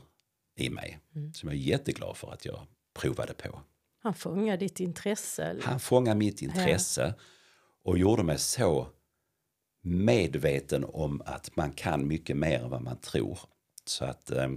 [0.57, 0.99] i mig
[1.35, 3.61] som jag är jätteglad för att jag provade på.
[4.03, 5.57] Han fångade ditt intresse.
[5.63, 7.15] Han fångade mitt intresse
[7.85, 8.89] och gjorde mig så
[9.89, 13.39] medveten om att man kan mycket mer än vad man tror.
[13.85, 14.49] Så att eh,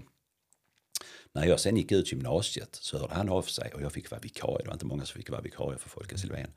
[1.34, 4.22] när jag sen gick ut gymnasiet så hörde han av sig och jag fick vara
[4.22, 4.58] vikarie.
[4.64, 6.52] Det var inte många som fick vara vikarie för Folke Silvén.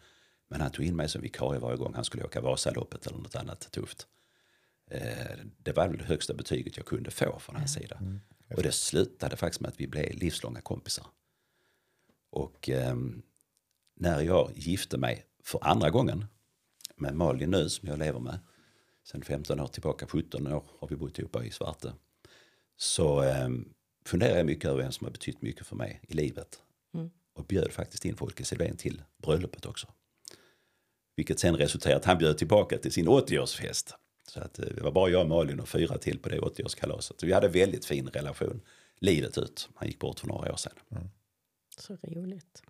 [0.48, 3.36] Men han tog in mig som vikarie varje gång han skulle åka Vasaloppet eller något
[3.36, 4.06] annat tufft.
[4.90, 8.00] Eh, det var väl det högsta betyget jag kunde få från hans sida.
[8.56, 11.06] Och det slutade faktiskt med att vi blev livslånga kompisar.
[12.30, 13.22] Och ehm,
[13.96, 16.24] när jag gifte mig för andra gången
[16.96, 18.38] med Malin nu som jag lever med
[19.04, 21.92] sen 15 år tillbaka, 17 år har vi bott ihop i Svarte.
[22.76, 23.68] Så ehm,
[24.04, 26.60] funderar jag mycket över vem som har betytt mycket för mig i livet.
[27.34, 29.86] Och bjöd faktiskt in Folke Silvén till bröllopet också.
[31.16, 33.94] Vilket sen resulterade att han bjöd tillbaka till sin 80-årsfest.
[34.28, 37.20] Så att eh, det var bara jag, Malin och fyra till på det 80-årskalaset.
[37.20, 38.60] Så vi hade väldigt fin relation
[38.98, 39.68] livet ut.
[39.74, 40.72] Han gick bort för några år sedan.
[41.80, 42.62] Så roligt.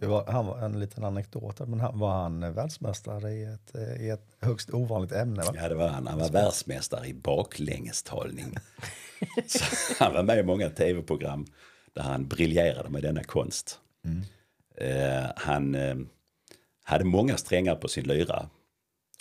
[0.00, 4.08] Det var, han var en liten anekdot, men han, var han världsmästare i ett, i
[4.08, 5.42] ett högst ovanligt ämne?
[5.42, 5.52] Va?
[5.54, 6.06] Ja, det var han.
[6.06, 8.56] Han var världsmästare i baklängestalning.
[9.46, 9.64] Så
[10.04, 11.46] han var med i många tv-program
[11.92, 13.80] där han briljerade med denna konst.
[14.76, 15.96] Eh, han eh,
[16.84, 18.48] hade många strängar på sin lyra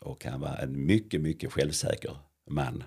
[0.01, 2.17] och han var en mycket, mycket självsäker
[2.49, 2.83] man.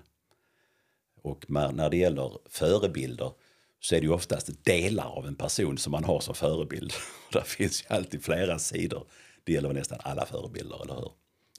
[1.21, 3.31] Och när det gäller förebilder
[3.79, 6.93] så är det ju oftast delar av en person som man har som förebild.
[7.31, 9.07] Där finns ju alltid flera sidor.
[9.43, 11.11] Det gäller nästan alla förebilder, eller hur?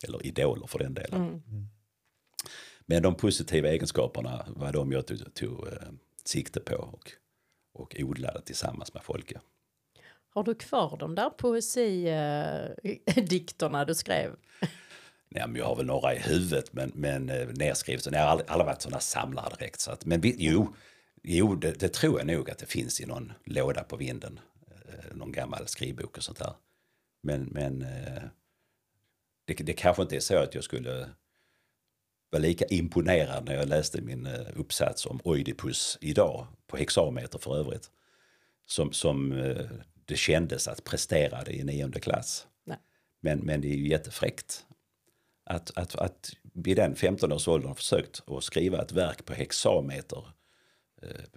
[0.03, 1.43] Eller idoler för den delen.
[2.87, 5.73] Men de positiva egenskaperna var de jag tog, tog eh,
[6.25, 7.13] sikte på och,
[7.75, 9.41] och odlade tillsammans med Folke.
[10.29, 14.37] Har du kvar de där poesidikterna du skrev?
[15.29, 18.03] Nej, men jag har väl några i huvudet men, men eh, nedskrivet.
[18.03, 19.81] Så jag har aldrig, aldrig varit sådana samlare direkt.
[19.81, 20.75] Så att, men vi, jo,
[21.27, 24.41] jo det, det tror jag nog att det finns i någon låda på vinden.
[24.71, 26.55] Eh, någon gammal skrivbok och sånt där.
[27.23, 28.23] Men, men eh,
[29.45, 31.09] det, det kanske inte är så att jag skulle
[32.31, 37.57] vara lika imponerad när jag läste min eh, uppsats om Oidipus idag, på hexameter för
[37.57, 37.91] övrigt,
[38.67, 39.31] som, som
[40.05, 42.47] det kändes att prestera det i nionde klass.
[42.65, 42.79] Nej.
[43.21, 44.67] Men, men det är ju jättefräckt
[45.45, 50.25] att, att, att vid den 15-årsåldern ha försökt att skriva ett verk på hexameter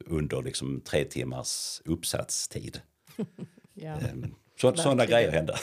[0.06, 2.82] under liksom tre timmars uppsatstid.
[3.74, 4.00] Ja.
[4.00, 5.56] Ehm, så, sådana grejer hände.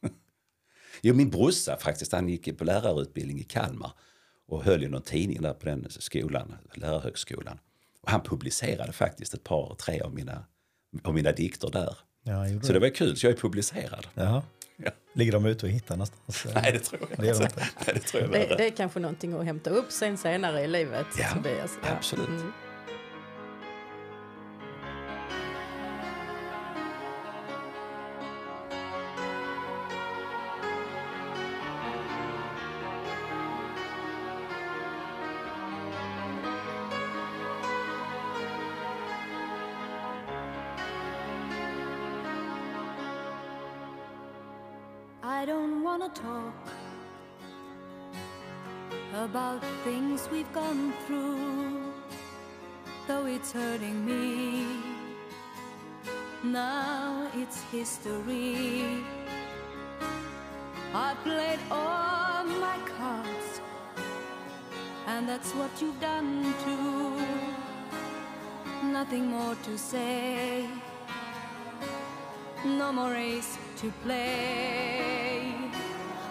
[1.02, 3.92] jo, min brorsa faktiskt, han gick på lärarutbildning i Kalmar
[4.46, 7.58] och höll i någon tidning där på den skolan, lärarhögskolan.
[8.00, 10.44] Och han publicerade faktiskt ett par, tre av mina,
[11.02, 11.96] av mina dikter där.
[12.22, 14.06] Ja, Så det var kul, så jag är publicerad.
[14.14, 14.42] Jaha.
[14.76, 14.90] Ja.
[15.12, 16.46] Ligger de ute och hittar någonstans?
[16.54, 17.50] Nej, det tror jag Det inte.
[17.56, 20.68] Nej, det tror jag Det, det är kanske någonting att hämta upp sen senare i
[20.68, 21.06] livet.
[21.18, 21.78] Ja, Tobias.
[21.82, 22.28] absolut.
[22.28, 22.52] Mm.
[65.44, 67.20] That's what you've done too.
[68.86, 70.66] Nothing more to say
[72.64, 75.44] no more race to play.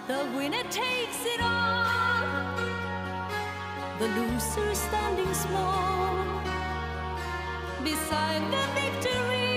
[0.07, 2.57] The winner takes it all,
[3.99, 6.25] the loser standing small
[7.83, 9.52] beside the victory.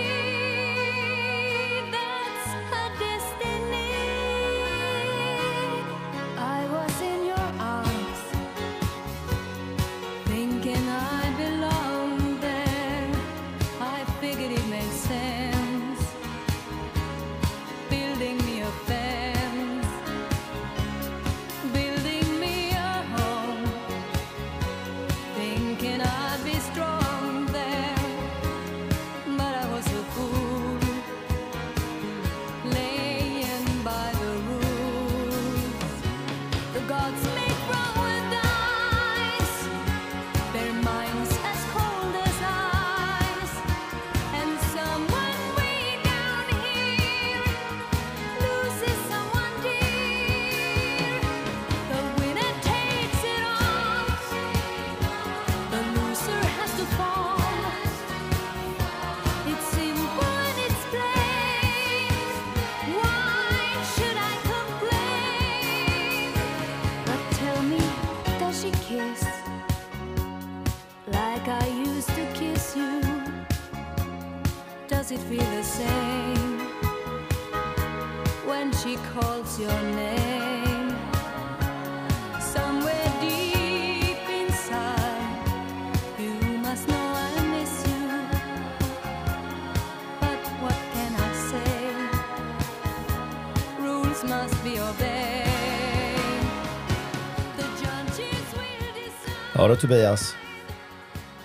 [99.54, 100.34] Ja då Tobias.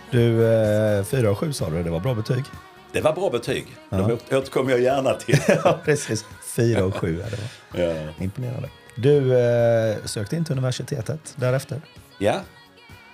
[0.10, 2.44] Du, eh, 4 av 7 sa du, det var bra betyg.
[2.92, 3.78] Det var bra betyg.
[3.90, 5.38] De åter- återkommer jag gärna till.
[5.64, 6.26] ja, precis.
[6.56, 8.14] 4 och 7 är det ja.
[8.24, 8.70] Imponerande.
[8.96, 11.82] Du eh, sökte in till universitetet därefter.
[12.20, 12.42] Ja,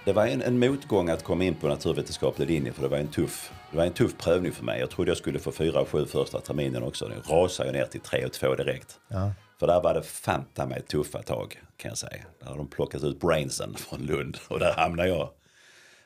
[0.05, 3.07] det var en, en motgång att komma in på naturvetenskaplig linje för det var en
[3.07, 4.79] tuff, det var en tuff prövning för mig.
[4.79, 7.07] Jag trodde jag skulle få fyra och sju första terminen också.
[7.07, 8.99] Nu rasade jag ner till tre och två direkt.
[9.07, 9.31] Ja.
[9.59, 12.23] För där var det fanta mig tuffa tag kan jag säga.
[12.39, 15.29] Där har de plockat ut brainsen från Lund och där hamnade jag.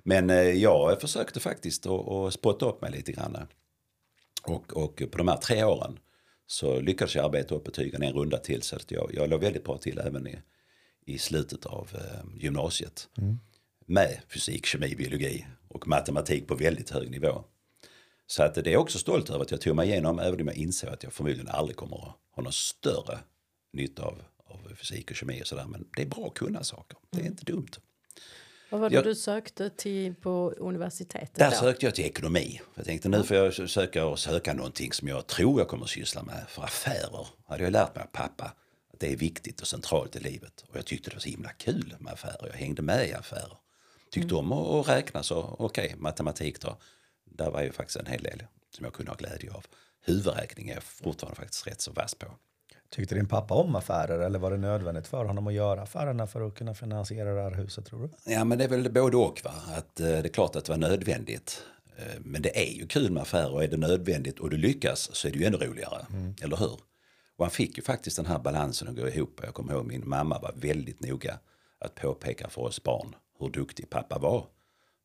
[0.04, 3.38] Men eh, jag försökte faktiskt att, att spotta upp mig lite grann.
[4.44, 6.00] Och, och på de här tre åren
[6.47, 9.63] så lyckades jag arbeta upp betygen en runda till så att jag, jag låg väldigt
[9.63, 10.39] bra till även i,
[11.06, 13.10] i slutet av eh, gymnasiet.
[13.86, 17.43] Med fysik, kemi, biologi och matematik på väldigt hög nivå.
[18.27, 20.47] Så att det är jag också stolt över att jag tog mig igenom även om
[20.47, 23.19] jag insåg att jag förmodligen aldrig kommer att ha någon större
[23.73, 25.65] nytta av, av fysik och kemi och sådär.
[25.65, 26.97] Men det är bra att kunna saker.
[27.10, 27.71] Det är inte dumt.
[28.71, 31.36] Vad var det Jag- du sökte till på universitetet?
[31.36, 31.55] Där då?
[31.57, 32.62] sökte jag till ekonomi.
[32.75, 35.89] Jag tänkte nu får jag söka och söka någonting som jag tror jag kommer att
[35.89, 36.45] syssla med.
[36.47, 38.43] För affärer hade jag lärt mig av pappa
[38.93, 40.65] att det är viktigt och centralt i livet.
[40.69, 42.47] Och jag tyckte det var så himla kul med affärer.
[42.47, 43.57] Jag hängde med i affärer.
[44.12, 46.77] Tyckte om att, räkna så okej, matematik då.
[47.25, 48.43] Där var ju faktiskt en hel del
[48.75, 49.65] som jag kunde ha glädje av.
[50.05, 52.27] Huvudräkning är jag fortfarande faktiskt rätt så vass på.
[52.91, 56.47] Tyckte din pappa om affärer eller var det nödvändigt för honom att göra affärerna för
[56.47, 58.32] att kunna finansiera det här huset tror du?
[58.32, 59.51] Ja men det är väl både och va.
[59.77, 61.63] Att, eh, det är klart att det var nödvändigt.
[61.97, 65.10] Eh, men det är ju kul med affärer och är det nödvändigt och du lyckas
[65.15, 66.06] så är det ju ännu roligare.
[66.41, 66.80] Eller hur?
[67.38, 69.39] Och han fick ju faktiskt den här balansen att gå ihop.
[69.43, 71.39] Jag kommer ihåg min mamma var väldigt noga
[71.80, 74.45] att påpeka för oss barn hur duktig pappa var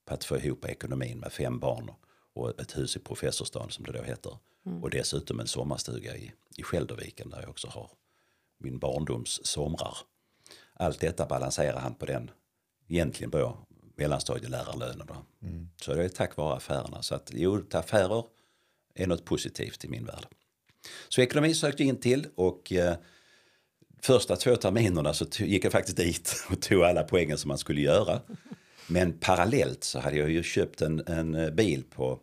[0.07, 1.91] på att få ihop ekonomin med fem barn
[2.37, 4.39] och ett hus i Professorsstaden som det då heter.
[4.83, 7.91] Och dessutom en sommarstuga i, i Skälderviken där jag också har
[8.59, 9.97] min barndoms somrar.
[10.73, 12.31] Allt detta balanserar han på den
[12.89, 13.59] egentligen då
[13.97, 15.07] mellanstadielärarlönen.
[15.07, 15.17] Då.
[15.83, 17.03] Så det är tack vare affärerna.
[17.03, 18.25] Så att jo, affärer
[18.95, 20.27] är något positivt i min värld.
[21.09, 22.97] Så ekonomi sökte jag in till och eh,
[24.03, 27.81] första två terminerna så gick jag faktiskt dit och tog alla poängen som man skulle
[27.81, 28.21] göra.
[28.89, 32.21] Men parallellt så hade jag ju köpt en, en eh, bil på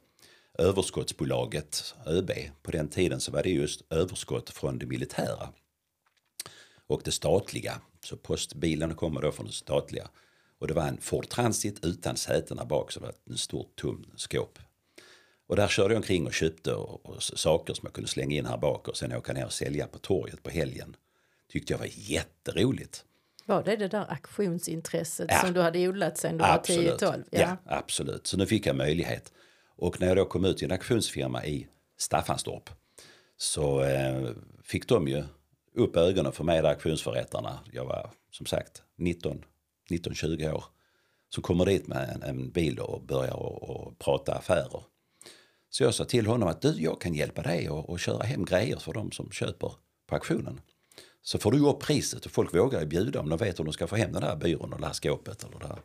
[0.58, 2.32] överskottsbolaget ÖB.
[2.64, 5.50] På den tiden så var det just överskott från det militära
[6.88, 7.82] och det statliga.
[8.04, 10.10] Så postbilen kommer då från det statliga.
[10.60, 14.06] Och det var en Ford Transit utan sätena bak så det var en stort tom
[14.16, 14.60] skåp.
[15.48, 18.46] Och där körde jag omkring och köpte och, och saker som jag kunde slänga in
[18.46, 20.96] här bak och sen åka ner och sälja på torget på helgen.
[21.52, 23.06] Tyckte jag var jätteroligt.
[23.46, 25.42] Var det det där auktionsintresset Ja.
[25.42, 27.24] som du hade odlat sen du var 10-12?
[27.30, 27.58] Ja.
[27.66, 28.28] absolut.
[28.28, 29.34] Så nu fick jag möjlighet.
[29.76, 32.70] Och när jag då kom ut till en auktionsfirma i Staffanstorp
[33.38, 34.30] så eh,
[34.64, 35.24] fick de ju
[35.74, 37.60] upp ögonen för mig, där auktionsförrättarna.
[37.72, 40.64] Jag var som sagt 19-20 år.
[41.30, 44.84] Så kommer dit med en, en bil och börjar och, och prata affärer.
[45.70, 48.46] Så jag sa till honom att du, jag kan hjälpa dig och, och köra hem
[48.46, 49.72] grejer för de som köper
[50.08, 50.62] på auktionen.
[51.22, 53.74] Så får du upp priset och folk vågar ju bjuda om de vet hur de
[53.74, 55.82] ska få hem den där byrån och det här skåpet eller det här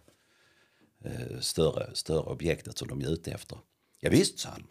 [1.04, 3.58] eh, större, större objektet som de är ute efter.
[4.00, 4.66] Ja, visst, sa han.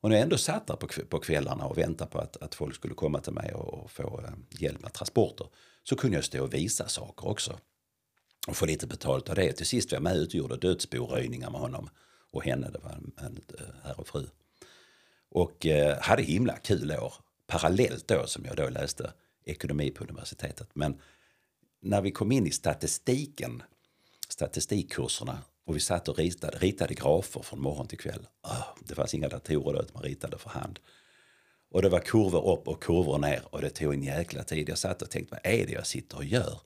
[0.00, 2.74] Och när jag ändå satt där på, på kvällarna och väntade på att, att folk
[2.74, 5.46] skulle komma till mig och, och få eh, hjälp med transporter
[5.82, 7.58] så kunde jag stå och visa saker också.
[8.46, 9.52] Och få lite betalt av det.
[9.52, 11.90] Till sist var jag med och gjorde dödsboröjningar med honom
[12.30, 14.26] och henne, det var en, en eh, herr och fru.
[15.28, 17.14] Och eh, hade himla kul år.
[17.46, 19.12] Parallellt då som jag då läste
[19.44, 20.68] ekonomi på universitetet.
[20.74, 21.00] Men
[21.80, 23.62] när vi kom in i statistiken,
[24.28, 28.26] statistikkurserna och vi satt och ritade, ritade grafer från morgon till kväll.
[28.40, 30.78] Ah, det fanns inga datorer då, utan man ritade för hand.
[31.70, 34.68] Och det var kurvor upp och kurvor ner och det tog en jäkla tid.
[34.68, 36.60] Jag satt och tänkte, vad är det jag sitter och gör?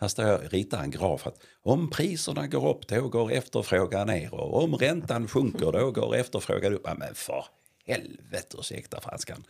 [0.00, 4.06] Här står jag och ritar en graf att om priserna går upp då går efterfrågan
[4.06, 6.82] ner och om räntan sjunker då går efterfrågan upp.
[6.84, 7.44] Ja, men för
[7.86, 9.44] helvete, ursäkta franskan.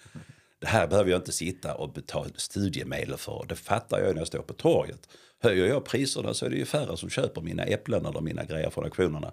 [0.65, 3.47] Det här behöver jag inte sitta och betala studiemedel för.
[3.49, 5.09] Det fattar jag när jag står på torget.
[5.43, 8.71] Höjer jag priserna så är det ju färre som köper mina äpplen eller mina grejer
[8.71, 9.33] från auktionerna.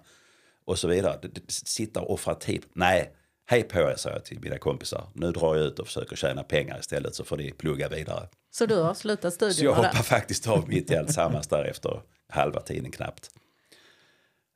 [0.64, 1.18] Och så vidare.
[1.48, 2.62] Sitta och offra tid.
[2.72, 3.12] Nej,
[3.46, 5.04] hej på er, sa jag till mina kompisar.
[5.14, 8.28] Nu drar jag ut och försöker tjäna pengar istället så får ni plugga vidare.
[8.50, 10.02] Så du har slutat Så jag studierna hoppar där?
[10.02, 13.30] faktiskt av mitt i alltsammans där efter halva tiden knappt.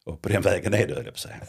[0.04, 1.46] Och på den vägen är det, höll jag på att säga.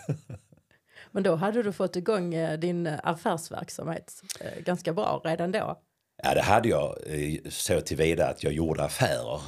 [1.18, 5.82] Men då hade du fått igång eh, din eh, affärsverksamhet eh, ganska bra redan då.
[6.24, 6.98] Ja, det hade jag
[7.50, 9.42] så tillvida att jag gjorde affärer.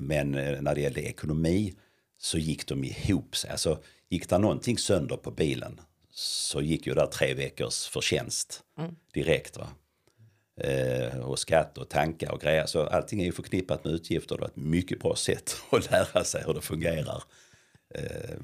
[0.00, 1.74] Men eh, när det gällde ekonomi
[2.18, 3.50] så gick de ihop sig.
[3.50, 8.62] Alltså, gick det någonting sönder på bilen så gick ju där tre veckors förtjänst
[9.14, 9.56] direkt.
[9.56, 9.68] Va?
[10.60, 12.66] Eh, och skatt och tankar och grejer.
[12.66, 14.34] Så allting är ju förknippat med utgifter.
[14.34, 17.22] Det var ett mycket bra sätt att lära sig hur det fungerar
[17.94, 18.36] eh,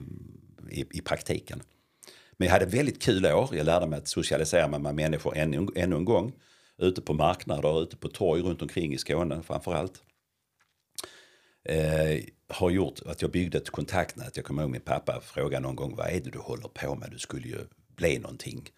[0.70, 1.62] i, i praktiken.
[2.36, 3.50] Men jag hade väldigt kul år.
[3.52, 6.32] Jag lärde mig att socialisera mig med människor ännu, ännu en gång.
[6.78, 10.02] Ute på marknader, ute på torg runt omkring i Skåne framförallt.
[11.64, 14.36] eh, har gjort att jag byggde ett kontaktnät.
[14.36, 17.10] Jag kommer ihåg min pappa frågade någon gång vad är det du håller på med?
[17.10, 17.58] Du skulle ju
[17.96, 18.70] bli någonting.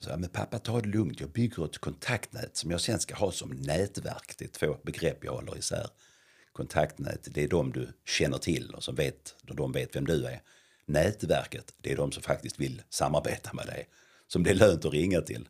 [0.00, 3.14] Så jag, men pappa ta det lugnt, jag bygger ett kontaktnät som jag sen ska
[3.14, 4.34] ha som nätverk.
[4.38, 5.86] Det är två begrepp jag håller isär.
[6.52, 10.40] Kontaktnät, det är de du känner till och som vet, de vet vem du är.
[10.86, 13.88] Nätverket, det är de som faktiskt vill samarbeta med dig.
[14.26, 15.48] Som det är lönt att ringa till.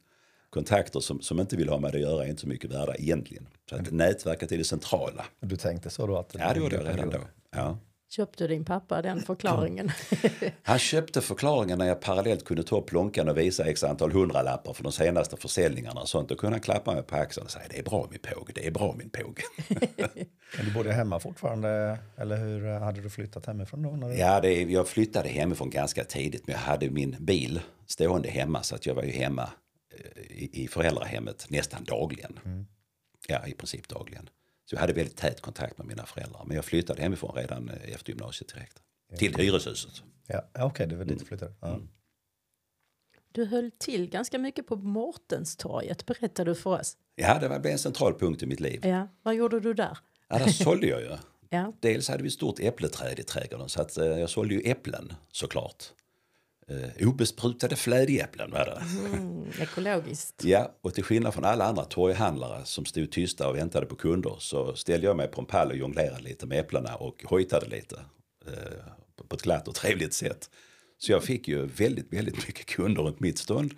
[0.50, 2.94] Kontakter som, som inte vill ha med dig att göra är inte så mycket värda
[2.94, 3.48] egentligen.
[3.70, 5.26] Så att nätverket är det centrala.
[5.40, 6.16] Du tänkte så då?
[6.16, 7.20] Att Ja, det gjorde jag redan då.
[7.50, 7.78] Ja.
[8.16, 9.90] Köpte din pappa den förklaringen?
[10.62, 14.72] Han köpte förklaringen när jag parallellt kunde ta upp plånkan och visa x antal hundralappar
[14.72, 16.28] för de senaste försäljningarna och sånt.
[16.28, 18.66] Då kunde han klappa mig på axeln och säga det är bra min påg, det
[18.66, 19.40] är bra min påg.
[20.56, 21.98] Men du bodde hemma fortfarande?
[22.16, 23.90] Eller hur eh, hade du flyttat hemifrån då?
[23.90, 24.14] När du...
[24.14, 28.74] Ja, det, jag flyttade hemifrån ganska tidigt men jag hade min bil stående hemma så
[28.74, 29.50] att jag var ju hemma
[29.94, 32.66] eh, i, i föräldrahemmet nästan dagligen.
[33.28, 34.28] Ja, i princip dagligen.
[34.70, 36.44] Så jag hade väldigt tät kontakt med mina föräldrar.
[36.44, 38.82] Men jag flyttade hemifrån redan eh, efter gymnasiet direkt.
[39.18, 40.02] Till hyreshuset.
[40.26, 41.52] Ja, ja, Okej, det var dit du flyttade.
[41.60, 41.80] Ja.
[43.32, 46.96] Du höll till ganska mycket på Mårtenstorget, berättade du för oss.
[47.14, 48.86] Ja, det var blev en central punkt i mitt liv.
[48.86, 49.98] Ja, vad gjorde du där?
[50.28, 51.08] Ja, där sålde jag ju.
[51.50, 54.60] Ja, Dels hade vi ett stort äppleträd i trädgården så att eh, jag sålde ju
[54.60, 55.84] äpplen såklart.
[56.70, 58.82] Eh, obesprutade flädäpplen var det.
[59.16, 60.44] mm, ekologiskt.
[60.44, 64.36] Ja, och till skillnad från alla andra torghandlare som stod tysta och väntade på kunder
[64.38, 67.96] så ställde jag mig på en pall och jonglerade lite med äpplena och hojtade lite
[68.46, 70.50] eh, på ett glatt och trevligt sätt.
[70.98, 73.74] Så jag fick ju väldigt, väldigt mycket kunder runt mitt stånd.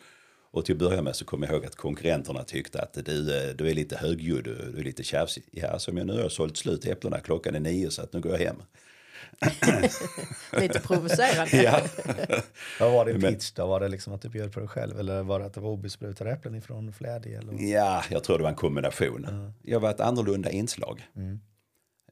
[0.51, 3.57] Och till att börja med så kom jag ihåg att konkurrenterna tyckte att du, eh,
[3.57, 5.45] du är lite högljudd, du, du är lite tjafsig.
[5.51, 8.33] Ja, som jag nu har sålt slut äpplena, klockan är nio så att nu går
[8.33, 8.57] jag hem.
[10.61, 11.63] Lite provocerande.
[11.63, 11.81] Ja.
[12.81, 13.67] Vad var din pitch då?
[13.67, 15.01] Var det liksom att du bjöd på dig själv?
[15.01, 17.35] Eller var det att det var obesprutade äpplen ifrån Flädi?
[17.35, 17.63] Eller?
[17.73, 19.53] Ja, jag tror det var en kombination.
[19.63, 21.09] Jag var ett annorlunda inslag.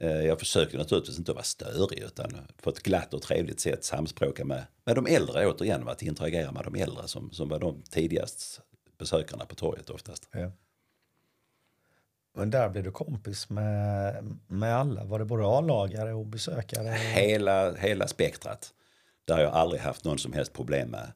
[0.01, 4.45] Eh, Jag försökte naturligtvis inte vara störig utan på ett glatt och trevligt sätt samspråka
[4.45, 5.89] med, med de äldre återigen.
[5.89, 8.61] Att interagera med de äldre som, som var de tidigast
[8.99, 10.29] besökarna på torget oftast.
[10.33, 10.53] Ja.
[12.37, 15.05] Men där blev du kompis med, med alla?
[15.05, 16.89] Var det både A-lagare och besökare?
[16.89, 18.73] Hela, hela spektrat.
[19.25, 21.13] Där har jag aldrig haft någon som helst problem med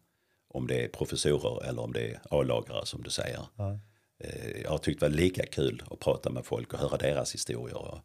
[0.48, 3.40] om det är professorer eller om det är A-lagare som du säger.
[3.56, 3.78] Ja.
[4.24, 7.34] Eh, Jag har tyckt det var lika kul att prata med folk och höra deras
[7.34, 7.98] historier och,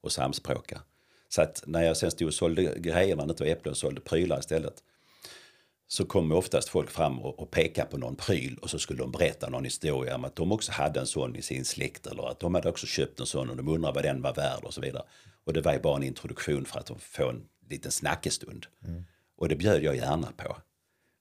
[0.00, 0.80] och samspråka.
[1.28, 3.76] Så att när jag sen stod och sålde grejer när det inte var äpplen och
[3.78, 4.74] sålde prylar istället.
[5.92, 9.12] Så kom oftast folk fram och, och pekade på någon pryl och så skulle de
[9.12, 12.40] berätta någon historia om att de också hade en sån i sin släkt eller att
[12.40, 14.80] de hade också köpt en sån och de undrar vad den var värd och så
[14.80, 15.02] vidare.
[15.44, 18.66] Och det var ju bara en introduktion för att de få en liten snackestund.
[19.38, 20.56] Och det bjöd jag gärna på.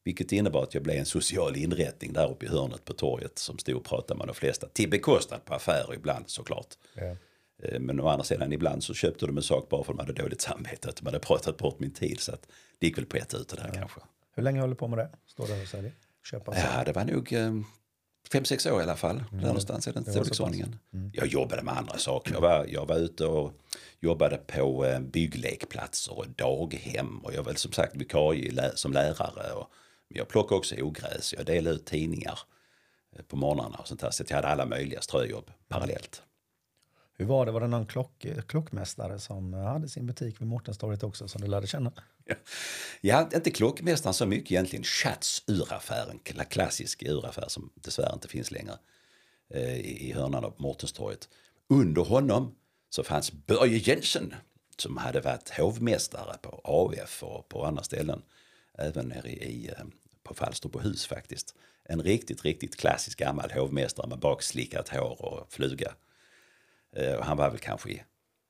[0.04, 3.58] Vilket innebar att jag blev en social inrättning där uppe i hörnet på torget som
[3.58, 4.68] stod och pratade med de flesta.
[4.68, 6.68] Till bekostnad på affärer ibland såklart.
[7.64, 10.06] Eh, Men å andra sidan ibland så köpte de en sak bara för att de
[10.08, 10.90] hade dåligt samvete.
[10.90, 12.20] Att de hade pratat bort min tid.
[12.20, 12.48] Så att
[12.80, 14.00] det gick väl på ett ut det där kanske.
[14.36, 15.10] Hur länge höll du på med det?
[15.28, 15.94] Står där och säljer?
[16.32, 16.58] Köpa?
[16.58, 17.52] Ja, det var nog eh,
[18.32, 19.24] fem, sex år i alla fall.
[19.32, 20.80] Där någonstans i den Det storleksordningen.
[21.14, 22.34] Jag jobbade med andra saker.
[22.34, 23.54] Jag var, jag var ute och
[24.00, 27.18] jobbade på eh, bygglekplatser och daghem.
[27.20, 29.52] Och jag var som sagt vikarie lä- som lärare.
[29.54, 29.68] Och
[30.08, 31.34] jag plockade också ogräs.
[31.38, 32.40] Jag delade ut tidningar
[33.16, 34.12] eh, på morgnarna och sånt där.
[34.12, 36.24] Så jag hade alla möjliga ströjobb parallellt.
[37.22, 37.52] Hur var det?
[37.52, 41.68] Var det någon klock, klockmästare som hade sin butik vid Mårtenstorget också som du lärde
[41.68, 41.92] känna?
[43.02, 44.84] Ja, inte klockmästaren så mycket egentligen.
[44.84, 46.20] Schatz uraffären,
[46.50, 48.74] klassisk uraffär som dessvärre inte finns längre
[49.54, 51.30] eh, i hörnan av Mårtenstorget.
[51.68, 52.56] Under honom
[52.90, 54.34] så fanns Börje Jensen
[54.78, 58.22] som hade varit hovmästare på AF och på andra ställen.
[58.78, 59.86] Även nere i, eh,
[60.24, 61.56] på Falsterbohus faktiskt.
[61.84, 65.94] En riktigt, riktigt klassisk gammal hovmästare med bakslickat hår och fluga.
[66.96, 68.04] Eh, han var väl kanske i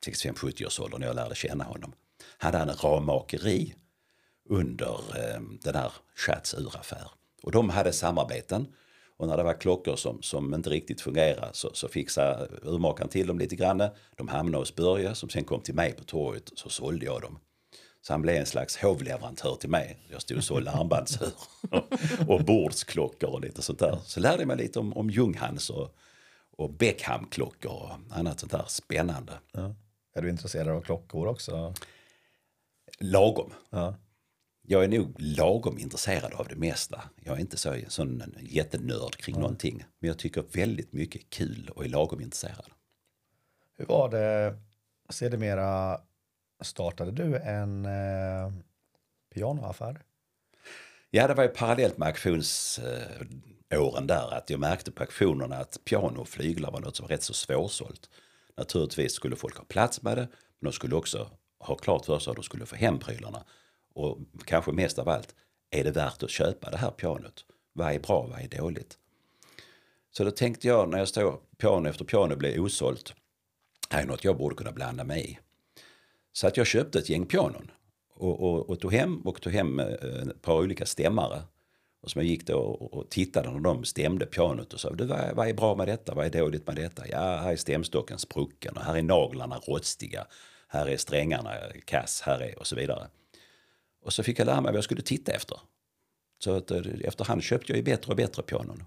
[0.05, 1.93] 65-70 års ålder när jag lärde känna honom.
[2.37, 3.75] Han Hade en rammakeri
[4.49, 7.11] under eh, den här Schatz uraffär.
[7.43, 8.67] Och de hade samarbeten.
[9.17, 13.09] Och när det var klockor som, som inte riktigt fungerade så, så fixade eh, urmakaren
[13.09, 13.83] till dem lite grann.
[14.15, 17.39] De hamnade hos Börje som sen kom till mig på torget så sålde jag dem.
[18.01, 19.97] Så han blev en slags hovleverantör till mig.
[20.09, 21.33] Jag stod och sålde armbandsur
[22.27, 23.99] och, bordsklockor och lite sånt där.
[24.05, 25.95] Så lärde jag mig lite om, om Ljunghans och,
[26.61, 29.39] och Beckham-klockor och annat sånt där spännande.
[29.51, 29.75] Ja.
[30.13, 31.73] Är du intresserad av klockor också?
[32.99, 33.53] Lagom.
[33.69, 33.95] Ja.
[34.61, 37.01] Jag är nog lagom intresserad av det mesta.
[37.15, 39.85] Jag är inte så, sån en jättenörd kring någonting.
[39.99, 42.71] Men jag tycker väldigt mycket kul och är lagom intresserad.
[43.77, 44.57] Hur var det
[45.09, 46.01] sedermera
[46.61, 48.53] startade du en eh,
[49.33, 50.01] pianoaffär?
[51.09, 52.07] Ja, det var ju parallellt med
[53.73, 57.09] åren där att jag märkte på auktionerna att piano och flyglar var något som var
[57.09, 58.09] rätt så svårsålt.
[58.57, 60.27] Naturligtvis skulle folk ha plats med det,
[60.59, 63.43] men de skulle också ha klart för sig att de skulle få hem prylarna.
[63.93, 65.35] Och kanske mest av allt,
[65.71, 67.45] är det värt att köpa det här pianot?
[67.73, 68.97] Vad är bra, vad är dåligt?
[70.11, 73.13] Så då tänkte jag när jag står piano efter piano blev osålt,
[73.89, 75.39] det här är något jag borde kunna blanda mig i.
[76.33, 77.71] Så att jag köpte ett gäng pianon
[78.13, 81.41] och, och, och tog hem och tog hem eh, ett par olika stämmare.
[82.01, 85.19] Och som jag gick då och, tittade när de stämde pianot och sa du, vad,
[85.19, 87.07] är- vad är bra med detta, vad är dåligt med detta?
[87.07, 90.27] Ja, här är stämstocken sprucken och här är naglarna rostiga.
[90.67, 91.53] Här är strängarna
[91.85, 93.07] kass, här är och så vidare.
[94.03, 95.59] Och så fick jag lära mig vad jag skulle titta efter.
[96.39, 98.83] Så att, eh, efterhand köpte jag ju bättre och bättre pianon.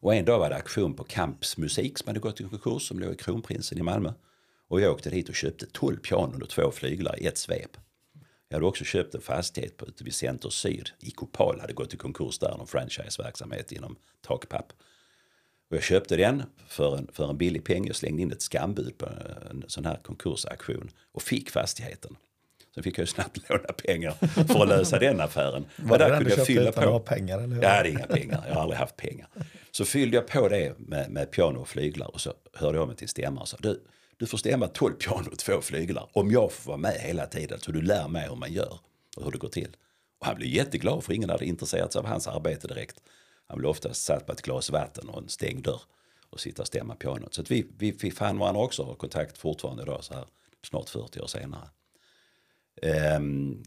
[0.00, 2.98] Och en dag var det auktion på Kamps musik som hade gått i konkurs som
[2.98, 4.12] låg i Kronprinsen i Malmö.
[4.68, 7.76] Och jag åkte dit och köpte 12 pianon och två flyglar i ett svep.
[8.48, 11.94] Jag hade också köpt en fastighet på ute vid Center Syd i Kopal, hade gått
[11.94, 13.96] i konkurs där, någon franchiseverksamhet inom
[14.26, 14.72] takpapp.
[15.70, 17.86] Och jag köpte den för en, för en billig peng.
[17.86, 19.06] Jag slängde in ett skambud på
[19.50, 22.16] en sån här konkursaktion och fick fastigheten.
[22.74, 24.12] Sen fick jag ju snabbt låna pengar
[24.44, 25.64] för att lösa den affären.
[25.76, 26.98] Var det där den du jag köpte fylla utan att på.
[27.00, 27.38] pengar?
[27.38, 27.62] Eller?
[27.62, 29.28] Jag hade inga pengar, jag har aldrig haft pengar.
[29.70, 32.96] Så fyllde jag på det med, med piano och flyglar och så hörde jag mig
[32.96, 33.80] till stämmaren och sa du,
[34.18, 37.60] du får stämma 12 piano och två flyglar om jag får vara med hela tiden
[37.60, 38.78] så du lär mig hur man gör
[39.16, 39.76] och hur det går till.
[40.18, 43.02] Och han blev jätteglad för ingen hade intresserat sig av hans arbete direkt.
[43.46, 45.80] Han blev oftast satt på ett glas vatten och en stängd dörr
[46.30, 47.34] och sitta och stämma pianot.
[47.34, 50.26] Så att vi, vi, vi fann varandra också och har kontakt fortfarande idag så här
[50.62, 51.68] snart 40 år senare.
[53.16, 53.62] Um,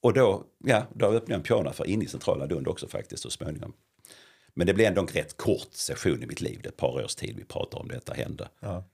[0.00, 3.30] och då, ja, då öppnade jag en pianoaffär inne i centrala Lund också faktiskt så
[3.30, 3.72] småningom.
[4.56, 6.60] Men det blev ändå en rätt kort session i mitt liv.
[6.62, 8.48] Det är ett par års tid vi pratar om detta hände.
[8.60, 8.84] Ja.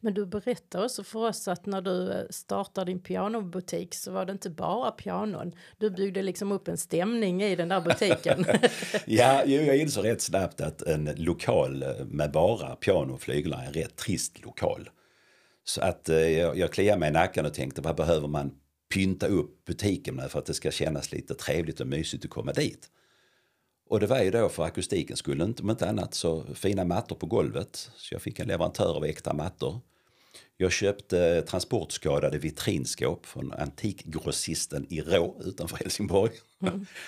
[0.00, 4.26] Men du berättar också för oss att när du eh, startade din pianobutik så var
[4.26, 5.52] det inte bara pianon.
[5.78, 8.44] Du byggde liksom upp en stämning i den där butiken.
[9.06, 13.66] Ja, jag insåg rätt snabbt att en lokal eh, med bara piano och flyglar är
[13.66, 14.90] en rätt trist lokal.
[15.64, 18.52] Så att eh, jag, jag kliade mig i nacken och tänkte vad behöver man
[18.94, 22.52] pynta upp butiken med för att det ska kännas lite trevligt och mysigt att komma
[22.52, 22.90] dit.
[23.90, 27.16] Och det var ju då för akustiken skulle inte, om inte annat så fina mattor
[27.16, 27.90] på golvet.
[27.96, 29.80] Så jag fick en leverantör av äkta mattor.
[30.56, 36.32] Jag köpte transportskadade vitrinskåp från antikgrossisten i Rå utanför Helsingborg.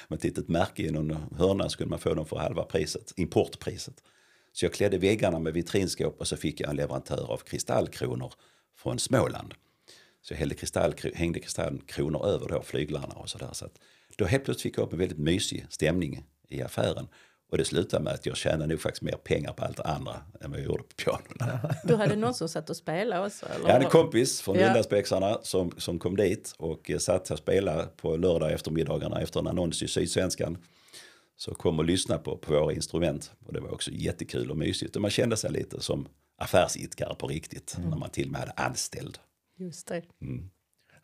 [0.08, 4.02] Med ett litet märke i någon hörna skulle man få dem för halva priset, importpriset.
[4.52, 8.32] Så jag klädde väggarna med vitrinskåp och så fick jag en leverantör av kristallkronor
[8.76, 9.54] från Småland.
[10.22, 13.50] Så jag hällde kristall, hängde kristallkronor över då flyglarna och sådär.
[13.52, 13.78] Så att
[14.16, 17.08] då helt plötsligt fick jag upp en väldigt mysig stämning i affären.
[17.50, 20.50] Och det slutade med att jag tjänade nog faktiskt mer pengar på allt andra än
[20.50, 21.74] vad jag gjorde på pianorna.
[21.84, 23.46] Du hade någon som satt och spelade också?
[23.46, 23.66] Eller?
[23.66, 24.66] Jag hade en kompis från Ja.
[24.66, 29.46] Lundaspexarna som, som kom dit och eh, satt och spelade på lördag eftermiddagarna efter en
[29.46, 30.58] annons i Sydsvenskan.
[31.36, 34.96] Så kom och lyssnade på, på våra instrument och det var också jättekul och mysigt.
[34.96, 38.52] Och man kände sig lite som affärsidkare på riktigt när man till och med hade
[38.52, 39.18] anställd.
[39.58, 40.02] Just det.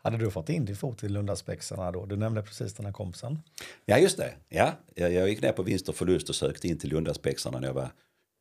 [0.01, 2.05] Hade du fått in din fot i Lundaspexarna då?
[2.05, 3.41] Du nämnde precis den här kompisen.
[3.85, 4.33] Ja, just det.
[4.49, 7.67] Ja, jag, jag gick ner på vinst och förlust och sökte in till Lundaspexarna när
[7.67, 7.91] jag var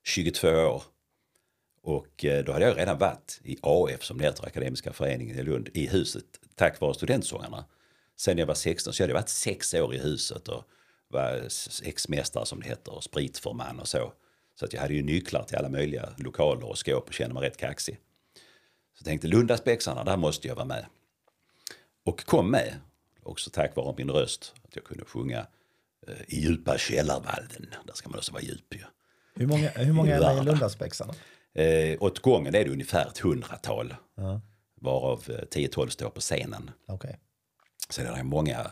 [0.04, 0.82] 22 år.
[1.82, 5.68] Och eh, då hade jag redan varit i AF som leder Akademiska föreningen i Lund
[5.74, 6.24] i huset
[6.58, 7.64] tack vare studentsångarna.
[8.16, 10.64] Sen jag var 16 så hade jag varit sex år i huset och
[11.08, 14.12] var sexmästare som det heter och spritförman och så.
[14.54, 17.42] Så att jag hade ju nycklar till alla möjliga lokaler och skåp och kände mig
[17.42, 17.98] rätt kaxig.
[18.94, 20.86] Så jag tänkte Lundaspexarna, där måste jag vara med.
[22.08, 22.74] Och kom med,
[23.22, 25.46] också tack vare min röst, att jag kunde sjunga
[26.08, 27.66] eh, i djupa källarvalden.
[27.86, 28.84] Där ska man också vara djup ju.
[29.34, 30.46] Hur många, hur många är med i.
[30.46, 31.14] Lundaspexarna?
[31.54, 33.94] Eh, åt gången är det ungefär ett hundratal.
[34.14, 34.40] Ja.
[34.80, 36.70] Varav eh, 10-12 står på scenen.
[36.86, 37.18] Okej.
[37.90, 38.70] Sen är det många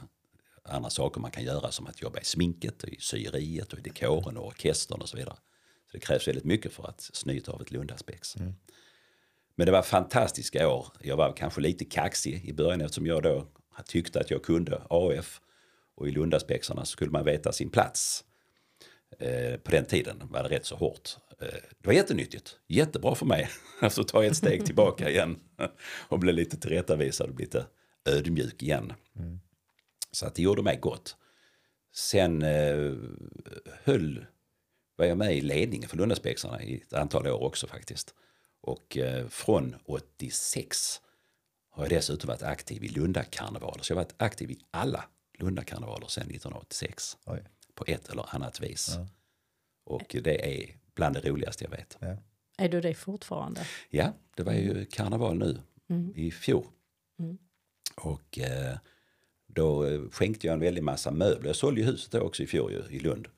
[0.63, 3.83] andra saker man kan göra som att jobba i sminket, och i syeriet, och i
[3.83, 5.37] dekoren och orkestern och så vidare.
[5.91, 8.37] Så det krävs väldigt mycket för att snyta av ett Lundaspex.
[9.57, 10.87] Men det var fantastiska år.
[11.01, 13.47] Jag var kanske lite kaxig i början eftersom jag då
[13.87, 15.41] tyckte att jag kunde AF.
[15.97, 18.25] Och i Lundaspexarna skulle man veta sin plats.
[19.19, 21.17] Eh, på den tiden var det rätt så hårt.
[21.41, 21.47] Eh,
[21.81, 22.59] det var jättenyttigt.
[22.67, 23.49] Jättebra för mig
[23.81, 25.39] att ta ett steg tillbaka igen.
[26.09, 27.67] Och bli lite tillrättavisad och bli lite
[28.05, 28.93] ödmjuk igen.
[30.13, 31.17] Så att det gjorde mig gott.
[31.95, 32.95] Sen eh,
[33.85, 34.27] höll,
[34.97, 38.15] var jag med i ledningen för Lundaspexarna i ett antal år också faktiskt.
[38.67, 41.01] Och eh, från 86
[41.71, 43.83] har jag dessutom varit aktiv i Lundakarnevaler.
[43.83, 45.05] Så jag har varit aktiv i alla
[45.39, 47.17] Lundakarnevaler sedan 1986.
[47.25, 47.45] Oj.
[47.75, 48.99] På ett eller annat vis.
[49.85, 51.97] Och det är bland det roligaste jag vet.
[52.01, 52.17] Ja.
[52.59, 53.67] Är du det fortfarande?
[53.91, 55.61] Ja, det var ju karneval nu
[56.15, 56.67] i fjol.
[57.95, 58.77] Och eh,
[59.47, 61.47] då skänkte jag en väldig massa möbler.
[61.47, 63.29] Jag sålde ju huset då också i fjol ju, i Lund.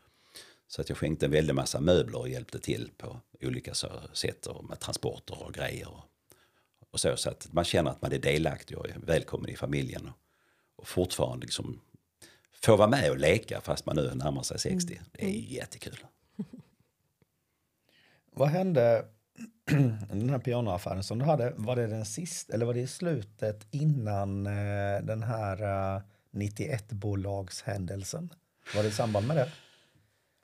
[0.68, 3.74] Så att jag skänkte en väldig massa möbler och hjälpte till på olika
[4.12, 5.88] sätt och med transporter och grejer.
[5.88, 6.04] Och,
[6.90, 10.06] och så, så att man känner att man är delaktig och är välkommen i familjen.
[10.06, 10.14] Och,
[10.76, 11.80] och fortfarande liksom
[12.52, 15.00] få vara med och leka fast man nu närmar sig 60.
[15.12, 15.98] Det är jättekul.
[18.32, 19.04] Vad hände
[20.10, 21.52] den här pianoaffären som du hade?
[21.56, 25.62] Var det den sista eller var det i slutet innan eh, den här
[25.96, 28.28] eh, 91-bolagshändelsen?
[28.74, 29.48] Var det i samband med det?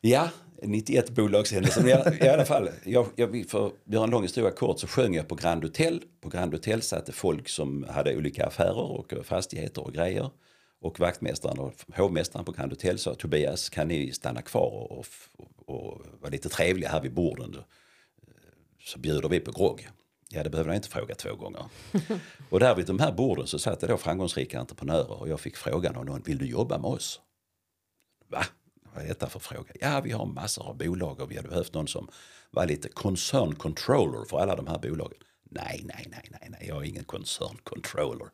[0.07, 0.31] Ja,
[0.63, 1.89] 91 bolagshändelsen.
[1.89, 1.91] I,
[2.25, 5.29] I alla fall, jag, jag, för att göra en lång historia kort så sjöng jag
[5.29, 6.03] på Grand Hotel.
[6.21, 10.31] På Grand Hotel satt det folk som hade olika affärer och fastigheter och grejer.
[10.81, 15.05] Och vaktmästaren och hovmästaren på Grand Hotel sa Tobias kan ni stanna kvar och,
[15.37, 17.57] och, och vara lite trevliga här vid borden
[18.85, 19.89] så bjuder vi på grogg.
[20.29, 21.65] Ja, det behövde jag inte fråga två gånger.
[22.51, 25.57] och där vid de här borden så satt det då framgångsrika entreprenörer och jag fick
[25.57, 27.21] frågan av någon, vill du jobba med oss?
[28.29, 28.45] Va?
[28.95, 29.73] Vad är detta för fråga?
[29.81, 32.09] Ja, vi har massor av bolag och vi hade behövt någon som
[32.51, 35.19] var lite concern controller för alla de här bolagen.
[35.51, 38.29] Nej, nej, nej, nej, nej, jag är ingen concern controller.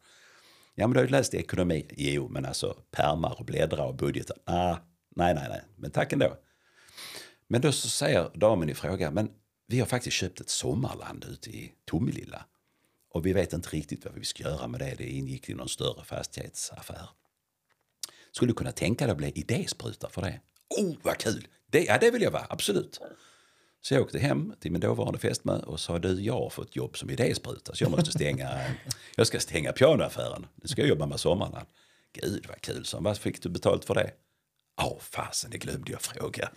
[0.75, 1.87] Ja, men du har ju läst ekonomi.
[1.97, 4.37] Jo, men alltså pärmar och bläddra och budgetar.
[4.45, 4.77] Ah,
[5.17, 6.37] nej, nej, nej, men tack ändå.
[7.49, 9.31] Men då så säger damen i fråga, men
[9.67, 12.45] vi har faktiskt köpt ett sommarland ute i Tomelilla.
[13.11, 14.95] Och vi vet inte riktigt vad vi ska göra med det.
[14.99, 17.09] Det ingick i någon större fastighetsaffär.
[18.33, 20.41] Skulle du kunna tänka dig att bli idéspruta för det?
[20.79, 21.47] Oh, vad kul!
[21.71, 23.01] Det, ja, det vill jag vara, absolut.
[23.83, 26.99] Så jag åkte hem till min dåvarande fästmö och sa du, jag har fått jobb
[26.99, 28.61] som idéspruta så jag måste stänga,
[29.17, 30.47] jag ska stänga pianoaffären.
[30.55, 31.67] Nu ska jag jobba med sommarland.
[32.13, 34.11] Gud vad kul, så vad fick du betalt för det?
[34.83, 36.51] Åh, fasen, det glömde jag fråga.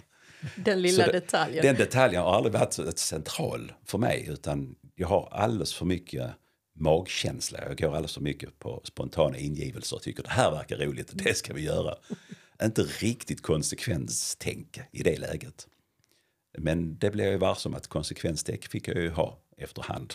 [0.55, 1.61] Den lilla det- detaljen.
[1.65, 6.31] Den detaljen har aldrig varit så central för mig utan jag har alldeles för mycket
[6.79, 7.59] magkänsla.
[7.67, 11.37] Jag går alldeles för mycket på spontana ingivelser och tycker det här verkar roligt, det
[11.37, 11.95] ska vi göra.
[12.63, 15.67] Inte riktigt konsekvenstänk i det läget.
[16.57, 20.13] Men det blev jag ju varse om att konsekvenstänk fick jag ju ha efterhand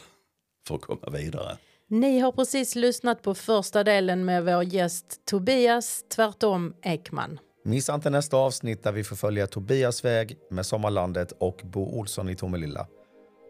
[0.68, 1.58] för att komma vidare.
[1.90, 7.38] Ni har precis lyssnat på första delen med vår gäst Tobias Tvärtom Ekman.
[7.64, 12.28] Missa inte nästa avsnitt där vi får följa Tobias väg med Sommarlandet och Bo Olsson
[12.28, 12.86] i Tomelilla.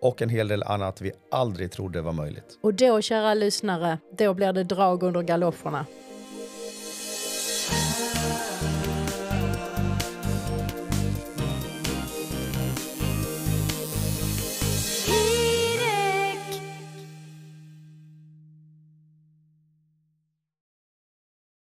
[0.01, 2.59] Och en hel del annat vi aldrig trodde var möjligt.
[2.61, 5.87] Och då, kära lyssnare, då blir det drag under galoscherna.